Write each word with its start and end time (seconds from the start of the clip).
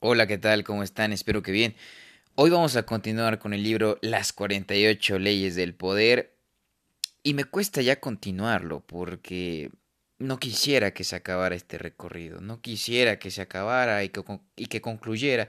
Hola, 0.00 0.28
¿qué 0.28 0.38
tal? 0.38 0.62
¿Cómo 0.62 0.84
están? 0.84 1.12
Espero 1.12 1.42
que 1.42 1.50
bien. 1.50 1.74
Hoy 2.36 2.50
vamos 2.50 2.76
a 2.76 2.84
continuar 2.84 3.40
con 3.40 3.52
el 3.52 3.64
libro 3.64 3.98
Las 4.00 4.32
48 4.32 5.18
leyes 5.18 5.56
del 5.56 5.74
poder 5.74 6.36
y 7.24 7.34
me 7.34 7.42
cuesta 7.42 7.82
ya 7.82 7.98
continuarlo 7.98 8.78
porque 8.78 9.72
no 10.18 10.38
quisiera 10.38 10.94
que 10.94 11.02
se 11.02 11.16
acabara 11.16 11.56
este 11.56 11.78
recorrido, 11.78 12.40
no 12.40 12.60
quisiera 12.60 13.18
que 13.18 13.32
se 13.32 13.42
acabara 13.42 14.04
y 14.04 14.10
que, 14.10 14.80
concluyera 14.80 15.48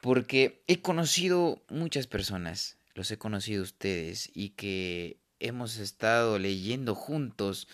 porque 0.00 0.64
he 0.66 0.80
conocido 0.80 1.62
muchas 1.68 2.08
personas, 2.08 2.78
los 2.94 3.08
he 3.12 3.16
conocido 3.16 3.62
ustedes 3.62 4.28
y 4.34 4.50
que 4.50 5.18
hemos 5.38 5.76
estado 5.76 6.40
leyendo 6.40 6.96
juntos, 6.96 7.68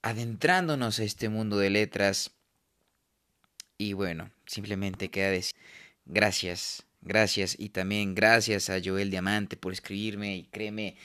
adentrándonos 0.00 1.00
a 1.00 1.02
este 1.02 1.28
mundo 1.28 1.58
de 1.58 1.70
letras 1.70 2.30
y 3.80 3.94
bueno, 3.94 4.30
simplemente 4.44 5.08
queda 5.08 5.30
decir 5.30 5.54
gracias, 6.04 6.84
gracias 7.00 7.56
y 7.58 7.70
también 7.70 8.14
gracias 8.14 8.68
a 8.68 8.78
Joel 8.84 9.10
Diamante 9.10 9.56
por 9.56 9.72
escribirme 9.72 10.36
y 10.36 10.42
créeme 10.42 10.96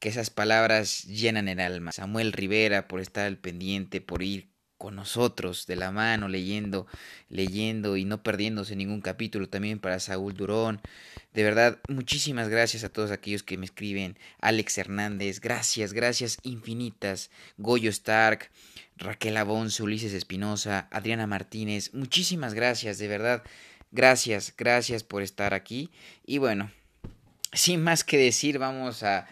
que 0.00 0.08
esas 0.08 0.28
palabras 0.28 1.04
llenan 1.04 1.46
el 1.46 1.60
alma. 1.60 1.92
Samuel 1.92 2.32
Rivera 2.32 2.88
por 2.88 3.00
estar 3.00 3.26
al 3.26 3.38
pendiente, 3.38 4.00
por 4.00 4.24
ir 4.24 4.48
con 4.76 4.96
nosotros 4.96 5.66
de 5.68 5.76
la 5.76 5.92
mano 5.92 6.26
leyendo, 6.26 6.88
leyendo 7.28 7.96
y 7.96 8.04
no 8.04 8.24
perdiéndose 8.24 8.74
ningún 8.74 9.02
capítulo 9.02 9.48
también 9.48 9.78
para 9.78 10.00
Saúl 10.00 10.34
Durón. 10.34 10.80
De 11.32 11.44
verdad, 11.44 11.78
muchísimas 11.88 12.48
gracias 12.48 12.82
a 12.82 12.88
todos 12.88 13.12
aquellos 13.12 13.44
que 13.44 13.56
me 13.56 13.66
escriben. 13.66 14.18
Alex 14.40 14.78
Hernández, 14.78 15.40
gracias, 15.40 15.92
gracias 15.92 16.38
infinitas. 16.42 17.30
Goyo 17.56 17.88
Stark, 17.90 18.50
Raquel 19.00 19.36
Abonce, 19.38 19.82
Ulises 19.82 20.12
Espinosa, 20.12 20.86
Adriana 20.90 21.26
Martínez, 21.26 21.92
muchísimas 21.94 22.54
gracias, 22.54 22.98
de 22.98 23.08
verdad. 23.08 23.42
Gracias, 23.90 24.54
gracias 24.56 25.02
por 25.02 25.22
estar 25.22 25.54
aquí. 25.54 25.90
Y 26.24 26.38
bueno, 26.38 26.70
sin 27.52 27.82
más 27.82 28.04
que 28.04 28.18
decir, 28.18 28.58
vamos 28.58 29.02
a 29.02 29.26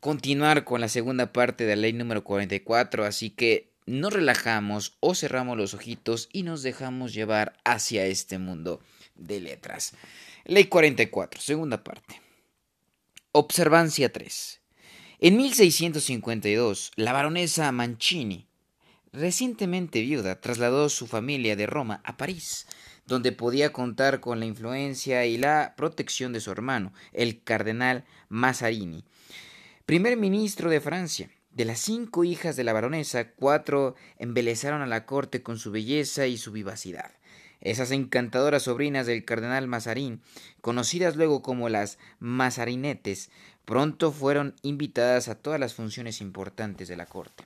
continuar 0.00 0.64
con 0.64 0.80
la 0.80 0.88
segunda 0.88 1.32
parte 1.32 1.64
de 1.64 1.76
la 1.76 1.82
ley 1.82 1.92
número 1.92 2.24
44, 2.24 3.04
así 3.04 3.30
que 3.30 3.72
nos 3.84 4.12
relajamos 4.12 4.96
o 5.00 5.14
cerramos 5.14 5.58
los 5.58 5.74
ojitos 5.74 6.28
y 6.32 6.44
nos 6.44 6.62
dejamos 6.62 7.12
llevar 7.12 7.54
hacia 7.64 8.06
este 8.06 8.38
mundo 8.38 8.80
de 9.16 9.40
letras. 9.40 9.92
Ley 10.44 10.64
44, 10.64 11.40
segunda 11.40 11.82
parte. 11.82 12.20
Observancia 13.32 14.12
3. 14.12 14.60
En 15.20 15.36
1652, 15.36 16.92
la 16.96 17.12
baronesa 17.12 17.72
Mancini, 17.72 18.46
recientemente 19.14 20.00
viuda, 20.00 20.40
trasladó 20.40 20.88
su 20.88 21.06
familia 21.06 21.56
de 21.56 21.66
Roma 21.66 22.00
a 22.04 22.16
París, 22.16 22.66
donde 23.06 23.32
podía 23.32 23.72
contar 23.72 24.20
con 24.20 24.40
la 24.40 24.46
influencia 24.46 25.24
y 25.26 25.38
la 25.38 25.74
protección 25.76 26.32
de 26.32 26.40
su 26.40 26.50
hermano, 26.50 26.92
el 27.12 27.42
cardenal 27.42 28.04
Mazarini, 28.28 29.04
primer 29.86 30.16
ministro 30.16 30.70
de 30.70 30.80
Francia. 30.80 31.30
De 31.50 31.64
las 31.64 31.78
cinco 31.78 32.24
hijas 32.24 32.56
de 32.56 32.64
la 32.64 32.72
baronesa, 32.72 33.30
cuatro 33.30 33.94
embelezaron 34.18 34.82
a 34.82 34.86
la 34.86 35.06
corte 35.06 35.44
con 35.44 35.56
su 35.56 35.70
belleza 35.70 36.26
y 36.26 36.36
su 36.36 36.50
vivacidad. 36.50 37.12
Esas 37.60 37.92
encantadoras 37.92 38.64
sobrinas 38.64 39.06
del 39.06 39.24
cardenal 39.24 39.68
Mazarín, 39.68 40.20
conocidas 40.60 41.14
luego 41.14 41.42
como 41.42 41.68
las 41.68 41.98
Mazarinetes, 42.18 43.30
pronto 43.64 44.10
fueron 44.10 44.56
invitadas 44.62 45.28
a 45.28 45.36
todas 45.36 45.60
las 45.60 45.74
funciones 45.74 46.20
importantes 46.20 46.88
de 46.88 46.96
la 46.96 47.06
corte. 47.06 47.44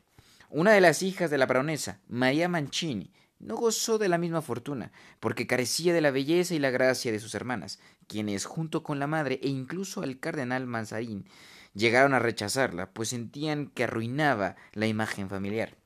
Una 0.51 0.73
de 0.73 0.81
las 0.81 1.03
hijas 1.03 1.31
de 1.31 1.37
la 1.37 1.47
baronesa, 1.47 2.01
María 2.09 2.49
Mancini, 2.49 3.13
no 3.39 3.57
gozó 3.57 3.99
de 3.99 4.09
la 4.09 4.19
misma 4.19 4.43
fortuna, 4.43 4.93
porque 5.21 5.47
carecía 5.47 5.93
de 5.93 6.01
la 6.01 6.11
belleza 6.11 6.55
y 6.55 6.59
la 6.59 6.71
gracia 6.71 7.13
de 7.13 7.21
sus 7.21 7.35
hermanas, 7.35 7.79
quienes, 8.07 8.47
junto 8.47 8.83
con 8.83 8.99
la 8.99 9.07
madre 9.07 9.39
e 9.43 9.49
incluso 9.49 10.03
al 10.03 10.19
cardenal 10.19 10.67
Mazarín, 10.67 11.27
llegaron 11.75 12.15
a 12.15 12.19
rechazarla, 12.19 12.91
pues 12.93 13.11
sentían 13.11 13.69
que 13.69 13.85
arruinaba 13.85 14.57
la 14.73 14.87
imagen 14.87 15.29
familiar. 15.29 15.78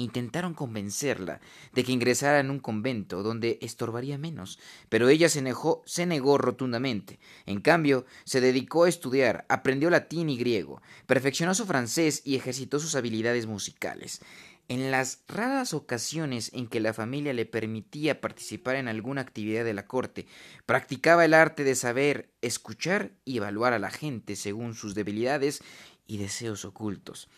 Intentaron 0.00 0.54
convencerla 0.54 1.40
de 1.74 1.84
que 1.84 1.92
ingresara 1.92 2.40
en 2.40 2.50
un 2.50 2.58
convento 2.58 3.22
donde 3.22 3.58
estorbaría 3.60 4.16
menos, 4.16 4.58
pero 4.88 5.10
ella 5.10 5.28
se 5.28 5.42
negó, 5.42 6.38
rotundamente. 6.38 7.18
En 7.44 7.60
cambio, 7.60 8.06
se 8.24 8.40
dedicó 8.40 8.84
a 8.84 8.88
estudiar, 8.88 9.44
aprendió 9.50 9.90
latín 9.90 10.30
y 10.30 10.38
griego, 10.38 10.80
perfeccionó 11.06 11.54
su 11.54 11.66
francés 11.66 12.22
y 12.24 12.36
ejercitó 12.36 12.80
sus 12.80 12.94
habilidades 12.94 13.44
musicales. 13.44 14.22
En 14.68 14.90
las 14.90 15.22
raras 15.28 15.74
ocasiones 15.74 16.50
en 16.54 16.66
que 16.66 16.80
la 16.80 16.94
familia 16.94 17.34
le 17.34 17.44
permitía 17.44 18.22
participar 18.22 18.76
en 18.76 18.88
alguna 18.88 19.20
actividad 19.20 19.66
de 19.66 19.74
la 19.74 19.86
corte, 19.86 20.26
practicaba 20.64 21.26
el 21.26 21.34
arte 21.34 21.62
de 21.62 21.74
saber 21.74 22.30
escuchar 22.40 23.10
y 23.26 23.36
evaluar 23.36 23.74
a 23.74 23.78
la 23.78 23.90
gente 23.90 24.34
según 24.34 24.74
sus 24.74 24.94
debilidades 24.94 25.60
y 26.06 26.16
deseos 26.16 26.64
ocultos. 26.64 27.28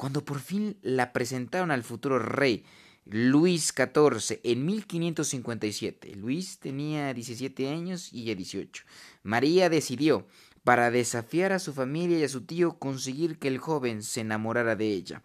Cuando 0.00 0.24
por 0.24 0.40
fin 0.40 0.78
la 0.80 1.12
presentaron 1.12 1.70
al 1.70 1.82
futuro 1.82 2.18
rey 2.18 2.64
Luis 3.04 3.74
XIV 3.76 4.40
en 4.44 4.64
1557, 4.64 6.14
Luis 6.14 6.58
tenía 6.58 7.12
17 7.12 7.68
años 7.68 8.10
y 8.10 8.22
ella 8.22 8.34
18, 8.34 8.84
María 9.24 9.68
decidió, 9.68 10.26
para 10.64 10.90
desafiar 10.90 11.52
a 11.52 11.58
su 11.58 11.74
familia 11.74 12.18
y 12.18 12.24
a 12.24 12.30
su 12.30 12.40
tío, 12.46 12.78
conseguir 12.78 13.38
que 13.38 13.48
el 13.48 13.58
joven 13.58 14.02
se 14.02 14.22
enamorara 14.22 14.74
de 14.74 14.86
ella. 14.86 15.22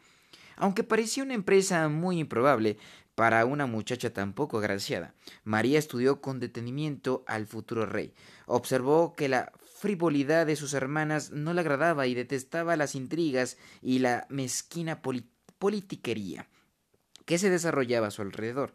Aunque 0.57 0.83
parecía 0.83 1.23
una 1.23 1.35
empresa 1.35 1.87
muy 1.87 2.19
improbable 2.19 2.77
para 3.15 3.45
una 3.45 3.67
muchacha 3.67 4.11
tan 4.11 4.33
poco 4.33 4.57
agraciada, 4.57 5.13
María 5.45 5.79
estudió 5.79 6.19
con 6.19 6.41
detenimiento 6.41 7.23
al 7.27 7.47
futuro 7.47 7.85
rey. 7.85 8.13
Observó 8.45 9.13
que 9.13 9.29
la 9.29 9.53
frivolidad 9.75 10.45
de 10.45 10.55
sus 10.55 10.73
hermanas 10.73 11.31
no 11.31 11.53
le 11.53 11.61
agradaba 11.61 12.07
y 12.07 12.15
detestaba 12.15 12.77
las 12.77 12.95
intrigas 12.95 13.57
y 13.81 13.99
la 13.99 14.25
mezquina 14.29 15.01
politiquería 15.59 16.47
que 17.25 17.37
se 17.37 17.49
desarrollaba 17.49 18.07
a 18.07 18.11
su 18.11 18.21
alrededor. 18.21 18.73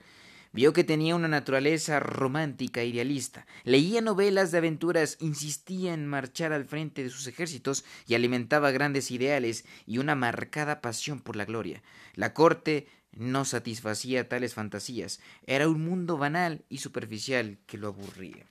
Vio 0.52 0.72
que 0.72 0.82
tenía 0.82 1.14
una 1.14 1.28
naturaleza 1.28 2.00
romántica 2.00 2.80
e 2.80 2.88
idealista. 2.88 3.46
Leía 3.62 4.00
novelas 4.00 4.50
de 4.50 4.58
aventuras, 4.58 5.16
insistía 5.20 5.94
en 5.94 6.08
marchar 6.08 6.52
al 6.52 6.64
frente 6.64 7.04
de 7.04 7.10
sus 7.10 7.28
ejércitos 7.28 7.84
y 8.06 8.14
alimentaba 8.14 8.72
grandes 8.72 9.12
ideales 9.12 9.64
y 9.86 9.98
una 9.98 10.16
marcada 10.16 10.80
pasión 10.80 11.20
por 11.20 11.36
la 11.36 11.44
gloria. 11.44 11.84
La 12.14 12.34
corte 12.34 12.88
no 13.12 13.44
satisfacía 13.44 14.28
tales 14.28 14.54
fantasías. 14.54 15.20
Era 15.46 15.68
un 15.68 15.84
mundo 15.84 16.18
banal 16.18 16.64
y 16.68 16.78
superficial 16.78 17.58
que 17.66 17.78
lo 17.78 17.86
aburría. 17.88 18.46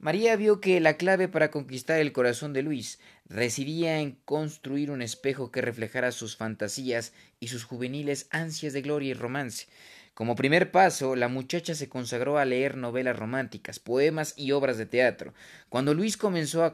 María 0.00 0.34
vio 0.34 0.62
que 0.62 0.80
la 0.80 0.94
clave 0.94 1.28
para 1.28 1.50
conquistar 1.50 2.00
el 2.00 2.12
corazón 2.12 2.54
de 2.54 2.62
Luis 2.62 3.00
residía 3.26 4.00
en 4.00 4.12
construir 4.24 4.90
un 4.90 5.02
espejo 5.02 5.50
que 5.50 5.60
reflejara 5.60 6.10
sus 6.10 6.38
fantasías 6.38 7.12
y 7.38 7.48
sus 7.48 7.64
juveniles 7.64 8.26
ansias 8.30 8.72
de 8.72 8.80
gloria 8.80 9.10
y 9.10 9.12
romance. 9.12 9.66
Como 10.14 10.36
primer 10.36 10.70
paso, 10.70 11.16
la 11.16 11.28
muchacha 11.28 11.74
se 11.74 11.90
consagró 11.90 12.38
a 12.38 12.46
leer 12.46 12.78
novelas 12.78 13.18
románticas, 13.18 13.78
poemas 13.78 14.32
y 14.38 14.52
obras 14.52 14.78
de 14.78 14.86
teatro. 14.86 15.34
Cuando 15.68 15.92
Luis 15.92 16.16
comenzó 16.16 16.64
a, 16.64 16.72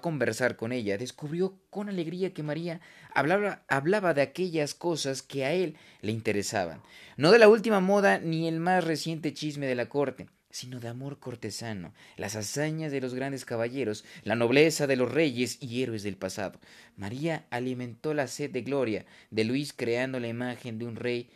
conversar 0.00 0.56
con 0.56 0.72
ella, 0.72 0.98
descubrió 0.98 1.56
con 1.70 1.88
alegría 1.88 2.34
que 2.34 2.42
María 2.42 2.80
hablaba, 3.14 4.14
de 4.14 4.22
aquellas 4.22 4.74
cosas 4.74 5.22
que 5.22 5.44
a 5.44 5.52
él 5.52 5.76
le 6.00 6.10
interesaban, 6.10 6.82
no 7.16 7.30
de 7.30 7.38
la 7.38 7.48
última 7.48 7.78
moda 7.78 8.18
ni 8.18 8.48
el 8.48 8.58
más 8.58 8.82
reciente 8.82 9.32
chisme 9.32 9.66
de 9.66 9.76
la 9.76 9.88
corte 9.88 10.26
sino 10.54 10.78
de 10.78 10.86
amor 10.86 11.18
cortesano, 11.18 11.92
las 12.16 12.36
hazañas 12.36 12.92
de 12.92 13.00
los 13.00 13.12
grandes 13.12 13.44
caballeros, 13.44 14.04
la 14.22 14.36
nobleza 14.36 14.86
de 14.86 14.94
los 14.94 15.10
reyes 15.10 15.58
y 15.60 15.82
héroes 15.82 16.04
del 16.04 16.16
pasado. 16.16 16.60
María 16.96 17.44
alimentó 17.50 18.14
la 18.14 18.28
sed 18.28 18.52
de 18.52 18.62
gloria 18.62 19.04
de 19.32 19.42
Luis 19.42 19.72
creando 19.72 20.20
la 20.20 20.28
imagen 20.28 20.78
de 20.78 20.86
un 20.86 20.94
rey 20.94 21.28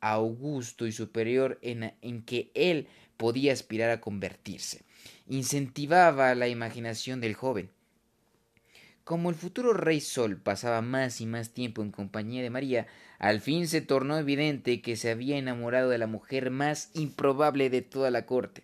augusto 0.00 0.88
y 0.88 0.92
superior 0.92 1.56
en, 1.62 1.94
en 2.02 2.22
que 2.22 2.50
él 2.54 2.88
podía 3.16 3.52
aspirar 3.52 3.90
a 3.90 4.00
convertirse. 4.00 4.82
Incentivaba 5.28 6.34
la 6.34 6.48
imaginación 6.48 7.20
del 7.20 7.34
joven. 7.34 7.70
Como 9.04 9.30
el 9.30 9.36
futuro 9.36 9.72
rey 9.72 10.00
Sol 10.00 10.36
pasaba 10.36 10.82
más 10.82 11.20
y 11.20 11.26
más 11.26 11.50
tiempo 11.50 11.80
en 11.82 11.92
compañía 11.92 12.42
de 12.42 12.50
María, 12.50 12.88
al 13.18 13.40
fin 13.40 13.68
se 13.68 13.80
tornó 13.80 14.18
evidente 14.18 14.80
que 14.80 14.96
se 14.96 15.10
había 15.10 15.38
enamorado 15.38 15.90
de 15.90 15.98
la 15.98 16.06
mujer 16.06 16.50
más 16.50 16.90
improbable 16.94 17.70
de 17.70 17.82
toda 17.82 18.10
la 18.10 18.26
corte. 18.26 18.62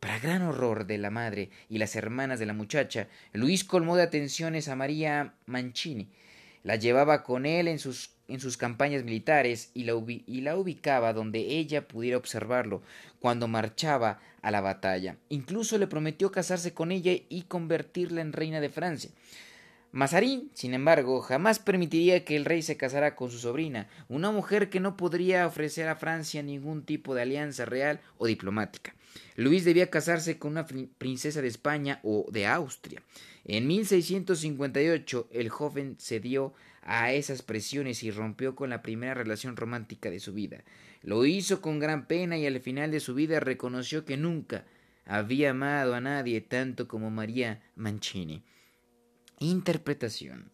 Para 0.00 0.18
gran 0.18 0.42
horror 0.42 0.86
de 0.86 0.98
la 0.98 1.10
madre 1.10 1.50
y 1.68 1.78
las 1.78 1.94
hermanas 1.94 2.38
de 2.38 2.46
la 2.46 2.54
muchacha, 2.54 3.08
Luis 3.32 3.64
colmó 3.64 3.96
de 3.96 4.04
atenciones 4.04 4.68
a 4.68 4.76
María 4.76 5.34
Mancini. 5.46 6.08
La 6.62 6.76
llevaba 6.76 7.22
con 7.22 7.46
él 7.46 7.68
en 7.68 7.78
sus 7.78 8.10
en 8.30 8.40
sus 8.40 8.56
campañas 8.56 9.02
militares 9.02 9.70
y 9.74 9.84
la, 9.84 9.94
y 10.06 10.40
la 10.40 10.56
ubicaba 10.56 11.12
donde 11.12 11.40
ella 11.40 11.88
pudiera 11.88 12.16
observarlo 12.16 12.80
cuando 13.18 13.48
marchaba 13.48 14.20
a 14.40 14.50
la 14.50 14.60
batalla. 14.60 15.16
Incluso 15.28 15.78
le 15.78 15.88
prometió 15.88 16.30
casarse 16.30 16.72
con 16.72 16.92
ella 16.92 17.12
y 17.28 17.42
convertirla 17.42 18.20
en 18.20 18.32
reina 18.32 18.60
de 18.60 18.70
Francia. 18.70 19.10
Mazarín, 19.92 20.50
sin 20.54 20.72
embargo, 20.72 21.20
jamás 21.20 21.58
permitiría 21.58 22.24
que 22.24 22.36
el 22.36 22.44
rey 22.44 22.62
se 22.62 22.76
casara 22.76 23.16
con 23.16 23.30
su 23.30 23.38
sobrina, 23.38 23.88
una 24.08 24.30
mujer 24.30 24.70
que 24.70 24.78
no 24.78 24.96
podría 24.96 25.46
ofrecer 25.46 25.88
a 25.88 25.96
Francia 25.96 26.44
ningún 26.44 26.84
tipo 26.84 27.14
de 27.14 27.22
alianza 27.22 27.64
real 27.64 28.00
o 28.16 28.26
diplomática. 28.26 28.94
Luis 29.34 29.64
debía 29.64 29.90
casarse 29.90 30.38
con 30.38 30.52
una 30.52 30.66
princesa 30.66 31.42
de 31.42 31.48
España 31.48 31.98
o 32.04 32.26
de 32.30 32.46
Austria. 32.46 33.02
En 33.44 33.66
1658 33.66 35.28
el 35.32 35.48
joven 35.48 35.96
cedió 35.98 36.54
a 36.82 37.12
esas 37.12 37.42
presiones 37.42 38.04
y 38.04 38.12
rompió 38.12 38.54
con 38.54 38.70
la 38.70 38.82
primera 38.82 39.14
relación 39.14 39.56
romántica 39.56 40.08
de 40.08 40.20
su 40.20 40.32
vida. 40.32 40.62
Lo 41.02 41.24
hizo 41.26 41.60
con 41.60 41.80
gran 41.80 42.06
pena 42.06 42.38
y 42.38 42.46
al 42.46 42.60
final 42.60 42.92
de 42.92 43.00
su 43.00 43.14
vida 43.14 43.40
reconoció 43.40 44.04
que 44.04 44.16
nunca 44.16 44.64
había 45.04 45.50
amado 45.50 45.94
a 45.94 46.00
nadie 46.00 46.40
tanto 46.40 46.86
como 46.86 47.10
María 47.10 47.60
Mancini. 47.74 48.44
Interpretación. 49.42 50.52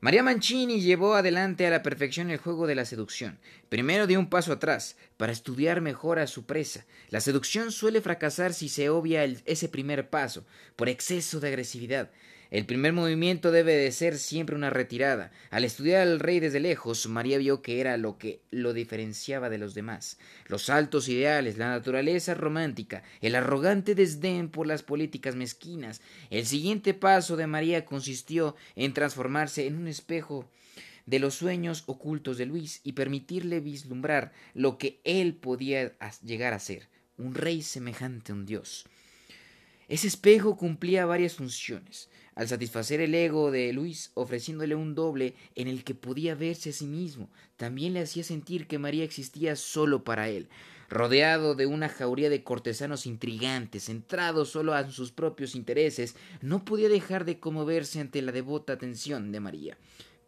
María 0.00 0.22
Mancini 0.22 0.80
llevó 0.80 1.14
adelante 1.14 1.66
a 1.66 1.70
la 1.70 1.82
perfección 1.82 2.30
el 2.30 2.38
juego 2.38 2.68
de 2.68 2.76
la 2.76 2.84
seducción. 2.84 3.40
Primero 3.68 4.06
dio 4.06 4.20
un 4.20 4.30
paso 4.30 4.52
atrás, 4.52 4.96
para 5.16 5.32
estudiar 5.32 5.80
mejor 5.80 6.20
a 6.20 6.28
su 6.28 6.46
presa. 6.46 6.86
La 7.08 7.20
seducción 7.20 7.72
suele 7.72 8.00
fracasar 8.00 8.54
si 8.54 8.68
se 8.68 8.88
obvia 8.88 9.24
ese 9.24 9.68
primer 9.68 10.10
paso, 10.10 10.46
por 10.76 10.88
exceso 10.88 11.40
de 11.40 11.48
agresividad. 11.48 12.12
El 12.50 12.66
primer 12.66 12.92
movimiento 12.92 13.52
debe 13.52 13.76
de 13.76 13.92
ser 13.92 14.18
siempre 14.18 14.56
una 14.56 14.70
retirada. 14.70 15.30
Al 15.50 15.64
estudiar 15.64 16.02
al 16.02 16.18
rey 16.18 16.40
desde 16.40 16.58
lejos, 16.58 17.06
María 17.06 17.38
vio 17.38 17.62
que 17.62 17.80
era 17.80 17.96
lo 17.96 18.18
que 18.18 18.40
lo 18.50 18.72
diferenciaba 18.72 19.48
de 19.50 19.58
los 19.58 19.72
demás. 19.72 20.18
Los 20.46 20.68
altos 20.68 21.08
ideales, 21.08 21.58
la 21.58 21.68
naturaleza 21.68 22.34
romántica, 22.34 23.04
el 23.20 23.36
arrogante 23.36 23.94
desdén 23.94 24.48
por 24.48 24.66
las 24.66 24.82
políticas 24.82 25.36
mezquinas. 25.36 26.00
El 26.30 26.44
siguiente 26.44 26.92
paso 26.92 27.36
de 27.36 27.46
María 27.46 27.84
consistió 27.84 28.56
en 28.74 28.94
transformarse 28.94 29.68
en 29.68 29.76
un 29.76 29.86
espejo 29.86 30.50
de 31.06 31.20
los 31.20 31.34
sueños 31.34 31.84
ocultos 31.86 32.36
de 32.36 32.46
Luis 32.46 32.80
y 32.82 32.92
permitirle 32.92 33.60
vislumbrar 33.60 34.32
lo 34.54 34.76
que 34.76 35.00
él 35.04 35.34
podía 35.34 35.92
llegar 36.24 36.52
a 36.52 36.58
ser, 36.58 36.88
un 37.16 37.34
rey 37.34 37.62
semejante 37.62 38.32
a 38.32 38.34
un 38.34 38.44
dios. 38.44 38.86
Ese 39.90 40.06
espejo 40.06 40.56
cumplía 40.56 41.04
varias 41.04 41.34
funciones 41.34 42.10
al 42.36 42.46
satisfacer 42.46 43.00
el 43.00 43.12
ego 43.12 43.50
de 43.50 43.72
Luis 43.72 44.12
ofreciéndole 44.14 44.76
un 44.76 44.94
doble 44.94 45.34
en 45.56 45.66
el 45.66 45.82
que 45.82 45.96
podía 45.96 46.36
verse 46.36 46.70
a 46.70 46.72
sí 46.72 46.86
mismo, 46.86 47.28
también 47.56 47.94
le 47.94 48.00
hacía 48.00 48.22
sentir 48.22 48.68
que 48.68 48.78
María 48.78 49.02
existía 49.02 49.56
solo 49.56 50.04
para 50.04 50.28
él, 50.28 50.48
rodeado 50.88 51.56
de 51.56 51.66
una 51.66 51.88
jauría 51.88 52.30
de 52.30 52.44
cortesanos 52.44 53.04
intrigantes, 53.04 53.86
centrados 53.86 54.50
solo 54.50 54.78
en 54.78 54.92
sus 54.92 55.10
propios 55.10 55.56
intereses, 55.56 56.14
no 56.40 56.64
podía 56.64 56.88
dejar 56.88 57.24
de 57.24 57.40
conmoverse 57.40 57.98
ante 57.98 58.22
la 58.22 58.30
devota 58.30 58.74
atención 58.74 59.32
de 59.32 59.40
María. 59.40 59.76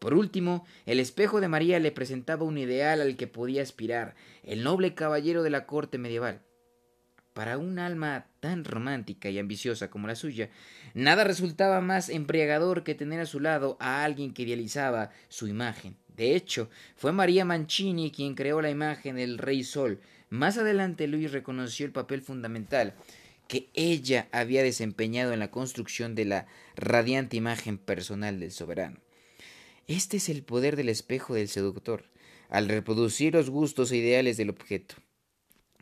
Por 0.00 0.14
último, 0.14 0.66
el 0.86 0.98
espejo 0.98 1.40
de 1.40 1.46
María 1.46 1.78
le 1.78 1.92
presentaba 1.92 2.44
un 2.44 2.58
ideal 2.58 3.00
al 3.00 3.16
que 3.16 3.28
podía 3.28 3.62
aspirar, 3.62 4.16
el 4.42 4.64
noble 4.64 4.94
caballero 4.94 5.44
de 5.44 5.50
la 5.50 5.66
corte 5.66 5.98
medieval. 5.98 6.42
Para 7.34 7.56
un 7.56 7.78
alma 7.78 8.26
tan 8.40 8.64
romántica 8.64 9.30
y 9.30 9.38
ambiciosa 9.38 9.88
como 9.88 10.06
la 10.06 10.16
suya, 10.16 10.50
nada 10.92 11.24
resultaba 11.24 11.80
más 11.80 12.10
embriagador 12.10 12.84
que 12.84 12.94
tener 12.94 13.20
a 13.20 13.26
su 13.26 13.40
lado 13.40 13.78
a 13.80 14.04
alguien 14.04 14.34
que 14.34 14.42
idealizaba 14.42 15.10
su 15.28 15.48
imagen. 15.48 15.96
De 16.14 16.36
hecho, 16.36 16.68
fue 16.94 17.12
María 17.12 17.46
Mancini 17.46 18.10
quien 18.10 18.34
creó 18.34 18.60
la 18.60 18.68
imagen 18.68 19.16
del 19.16 19.38
Rey 19.38 19.64
Sol. 19.64 20.00
Más 20.28 20.58
adelante 20.58 21.06
Luis 21.06 21.32
reconoció 21.32 21.86
el 21.86 21.92
papel 21.92 22.20
fundamental 22.20 22.94
que 23.48 23.70
ella 23.72 24.28
había 24.30 24.62
desempeñado 24.62 25.32
en 25.32 25.38
la 25.38 25.50
construcción 25.50 26.14
de 26.14 26.26
la 26.26 26.46
radiante 26.76 27.38
imagen 27.38 27.78
personal 27.78 28.40
del 28.40 28.52
soberano. 28.52 28.98
Este 29.86 30.18
es 30.18 30.28
el 30.28 30.42
poder 30.42 30.76
del 30.76 30.90
espejo 30.90 31.34
del 31.34 31.48
seductor, 31.48 32.04
al 32.50 32.68
reproducir 32.68 33.32
los 33.32 33.48
gustos 33.48 33.90
e 33.90 33.96
ideales 33.96 34.36
del 34.36 34.50
objeto 34.50 34.96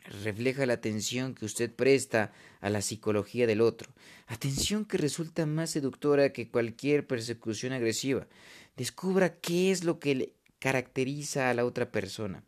refleja 0.05 0.65
la 0.65 0.73
atención 0.73 1.35
que 1.35 1.45
usted 1.45 1.71
presta 1.73 2.33
a 2.59 2.69
la 2.69 2.81
psicología 2.81 3.47
del 3.47 3.61
otro, 3.61 3.91
atención 4.27 4.85
que 4.85 4.97
resulta 4.97 5.45
más 5.45 5.71
seductora 5.71 6.33
que 6.33 6.49
cualquier 6.49 7.07
persecución 7.07 7.73
agresiva. 7.73 8.27
Descubra 8.77 9.35
qué 9.35 9.71
es 9.71 9.83
lo 9.83 9.99
que 9.99 10.15
le 10.15 10.33
caracteriza 10.59 11.49
a 11.49 11.53
la 11.53 11.65
otra 11.65 11.91
persona 11.91 12.43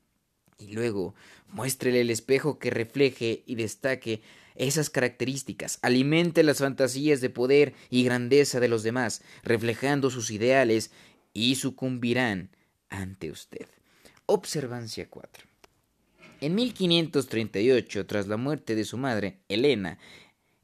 y 0.58 0.74
luego 0.74 1.16
muéstrele 1.50 2.02
el 2.02 2.10
espejo 2.10 2.60
que 2.60 2.70
refleje 2.70 3.44
y 3.46 3.56
destaque 3.56 4.22
esas 4.56 4.90
características, 4.90 5.80
alimente 5.82 6.44
las 6.44 6.60
fantasías 6.60 7.22
de 7.22 7.30
poder 7.30 7.74
y 7.90 8.04
grandeza 8.04 8.60
de 8.60 8.68
los 8.68 8.84
demás, 8.84 9.24
reflejando 9.44 10.10
sus 10.12 10.30
ideales 10.30 10.92
y 11.34 11.56
sucumbirán 11.56 12.50
ante 12.90 13.32
usted. 13.32 13.68
Observancia 14.28 15.10
4. 15.10 15.53
En 16.44 16.56
1538, 16.56 18.06
tras 18.06 18.28
la 18.28 18.36
muerte 18.36 18.76
de 18.76 18.84
su 18.84 18.98
madre, 18.98 19.40
Elena, 19.48 19.98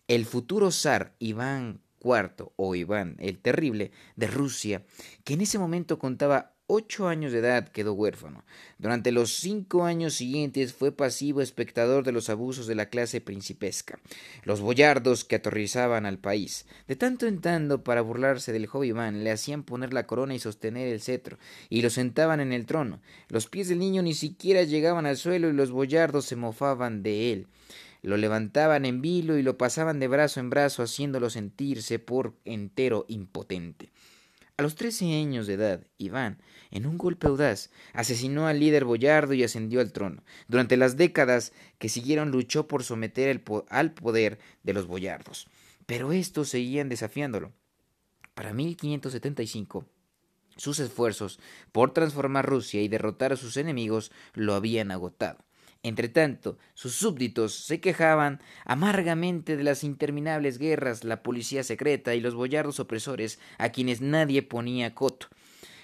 el 0.10 0.26
futuro 0.26 0.72
zar 0.72 1.16
Iván 1.20 1.80
IV 2.04 2.52
o 2.58 2.76
Iván 2.76 3.16
el 3.18 3.40
Terrible 3.40 3.94
de 4.18 4.28
Rusia, 4.28 4.84
que 5.24 5.36
en 5.36 5.42
ese 5.42 5.58
momento 5.58 5.98
contaba 5.98 6.58
ocho 6.72 7.08
años 7.08 7.32
de 7.32 7.40
edad 7.40 7.68
quedó 7.68 7.94
huérfano. 7.94 8.44
Durante 8.78 9.12
los 9.12 9.34
cinco 9.34 9.86
años 9.86 10.14
siguientes 10.14 10.72
fue 10.72 10.92
pasivo 10.92 11.42
espectador 11.42 12.06
de 12.06 12.12
los 12.12 12.30
abusos 12.30 12.68
de 12.68 12.76
la 12.76 12.90
clase 12.90 13.22
principesca, 13.22 14.00
los 14.44 14.62
boyardos 14.62 15.26
que 15.26 15.38
aterrorizaban 15.38 16.06
al 16.06 16.20
país. 16.20 16.68
De 16.88 16.96
tanto 16.96 17.26
en 17.26 17.42
tanto, 17.42 17.84
para 17.84 18.02
burlarse 18.02 18.54
del 18.54 18.68
joven 18.68 19.24
le 19.24 19.32
hacían 19.32 19.64
poner 19.64 19.94
la 19.94 20.06
corona 20.06 20.36
y 20.36 20.40
sostener 20.40 20.88
el 20.88 21.02
cetro, 21.02 21.40
y 21.70 21.82
lo 21.82 21.90
sentaban 21.90 22.40
en 22.40 22.54
el 22.54 22.68
trono. 22.68 23.02
Los 23.30 23.48
pies 23.48 23.68
del 23.68 23.80
niño 23.80 24.04
ni 24.04 24.14
siquiera 24.14 24.64
llegaban 24.64 25.08
al 25.08 25.18
suelo 25.18 25.50
y 25.50 25.54
los 25.54 25.72
boyardos 25.72 26.26
se 26.26 26.36
mofaban 26.36 27.02
de 27.02 27.34
él. 27.34 27.48
Lo 28.02 28.16
levantaban 28.16 28.86
en 28.86 29.02
vilo 29.02 29.38
y 29.38 29.44
lo 29.44 29.58
pasaban 29.58 30.00
de 30.00 30.08
brazo 30.08 30.40
en 30.40 30.50
brazo, 30.50 30.84
haciéndolo 30.84 31.30
sentirse 31.30 32.00
por 32.00 32.36
entero 32.46 33.06
impotente. 33.10 33.90
A 34.60 34.62
los 34.62 34.76
trece 34.76 35.06
años 35.06 35.48
de 35.48 35.54
edad, 35.54 35.88
Iván, 35.98 36.38
en 36.70 36.86
un 36.86 36.98
golpe 36.98 37.28
audaz, 37.28 37.70
asesinó 37.94 38.46
al 38.46 38.60
líder 38.60 38.84
boyardo 38.84 39.34
y 39.34 39.42
ascendió 39.42 39.80
al 39.80 39.94
trono. 39.94 40.22
Durante 40.50 40.76
las 40.76 40.98
décadas 40.98 41.54
que 41.78 41.88
siguieron 41.88 42.30
luchó 42.30 42.68
por 42.68 42.84
someter 42.84 43.42
al 43.70 43.94
poder 43.94 44.38
de 44.64 44.74
los 44.74 44.86
boyardos, 44.86 45.48
pero 45.86 46.12
estos 46.12 46.50
seguían 46.50 46.90
desafiándolo. 46.90 47.54
Para 48.34 48.52
1575, 48.52 49.86
sus 50.58 50.80
esfuerzos 50.80 51.40
por 51.72 51.94
transformar 51.94 52.46
Rusia 52.46 52.82
y 52.82 52.90
derrotar 52.90 53.32
a 53.32 53.38
sus 53.38 53.56
enemigos 53.56 54.12
lo 54.34 54.56
habían 54.56 54.92
agotado. 54.92 55.38
Entretanto, 55.82 56.58
sus 56.74 56.96
súbditos 56.96 57.56
se 57.56 57.80
quejaban 57.80 58.42
amargamente 58.66 59.56
de 59.56 59.64
las 59.64 59.86
interminables 59.86 60.58
guerras, 60.58 61.06
la 61.06 61.24
policía 61.24 61.64
secreta 61.64 62.16
y 62.16 62.20
los 62.20 62.36
boyardos 62.36 62.82
opresores 62.82 63.40
a 63.58 63.70
quienes 63.70 64.02
nadie 64.02 64.42
ponía 64.42 64.94
coto. 64.94 65.28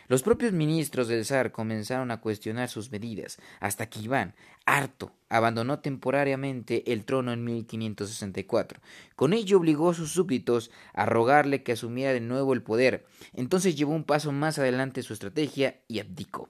Los 0.07 0.21
propios 0.21 0.51
ministros 0.51 1.07
del 1.07 1.25
zar 1.25 1.51
comenzaron 1.51 2.11
a 2.11 2.21
cuestionar 2.21 2.69
sus 2.69 2.91
medidas, 2.91 3.39
hasta 3.59 3.89
que 3.89 4.01
Iván, 4.01 4.35
harto, 4.65 5.13
abandonó 5.29 5.79
temporariamente 5.79 6.91
el 6.91 7.05
trono 7.05 7.33
en 7.33 7.43
1564. 7.43 8.81
Con 9.15 9.33
ello 9.33 9.57
obligó 9.57 9.89
a 9.89 9.95
sus 9.95 10.11
súbditos 10.11 10.69
a 10.93 11.07
rogarle 11.07 11.63
que 11.63 11.71
asumiera 11.71 12.13
de 12.13 12.19
nuevo 12.19 12.53
el 12.53 12.61
poder. 12.61 13.07
Entonces 13.33 13.75
llevó 13.75 13.93
un 13.93 14.03
paso 14.03 14.31
más 14.31 14.59
adelante 14.59 15.01
su 15.01 15.13
estrategia 15.13 15.79
y 15.87 15.99
abdicó. 15.99 16.49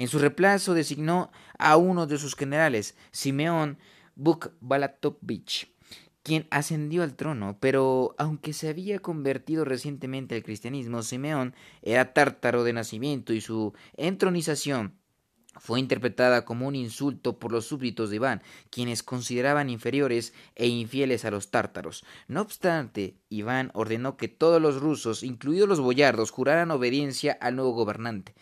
En 0.00 0.08
su 0.08 0.18
reemplazo 0.18 0.72
designó 0.72 1.30
a 1.58 1.76
uno 1.76 2.06
de 2.06 2.16
sus 2.16 2.34
generales, 2.34 2.96
Simeón 3.10 3.76
Bukbalatovich, 4.14 5.74
quien 6.22 6.46
ascendió 6.50 7.02
al 7.02 7.16
trono, 7.16 7.58
pero 7.60 8.14
aunque 8.16 8.54
se 8.54 8.70
había 8.70 9.00
convertido 9.00 9.66
recientemente 9.66 10.34
al 10.34 10.42
cristianismo, 10.42 11.02
Simeón 11.02 11.54
era 11.82 12.14
tártaro 12.14 12.64
de 12.64 12.72
nacimiento 12.72 13.34
y 13.34 13.42
su 13.42 13.74
entronización 13.94 14.94
fue 15.58 15.80
interpretada 15.80 16.46
como 16.46 16.66
un 16.66 16.76
insulto 16.76 17.38
por 17.38 17.52
los 17.52 17.66
súbditos 17.66 18.08
de 18.08 18.16
Iván, 18.16 18.42
quienes 18.70 19.02
consideraban 19.02 19.68
inferiores 19.68 20.32
e 20.54 20.66
infieles 20.66 21.26
a 21.26 21.30
los 21.30 21.50
tártaros. 21.50 22.06
No 22.26 22.40
obstante, 22.40 23.18
Iván 23.28 23.70
ordenó 23.74 24.16
que 24.16 24.28
todos 24.28 24.62
los 24.62 24.80
rusos, 24.80 25.22
incluidos 25.22 25.68
los 25.68 25.80
boyardos, 25.80 26.30
juraran 26.30 26.70
obediencia 26.70 27.36
al 27.38 27.56
nuevo 27.56 27.72
gobernante. 27.72 28.34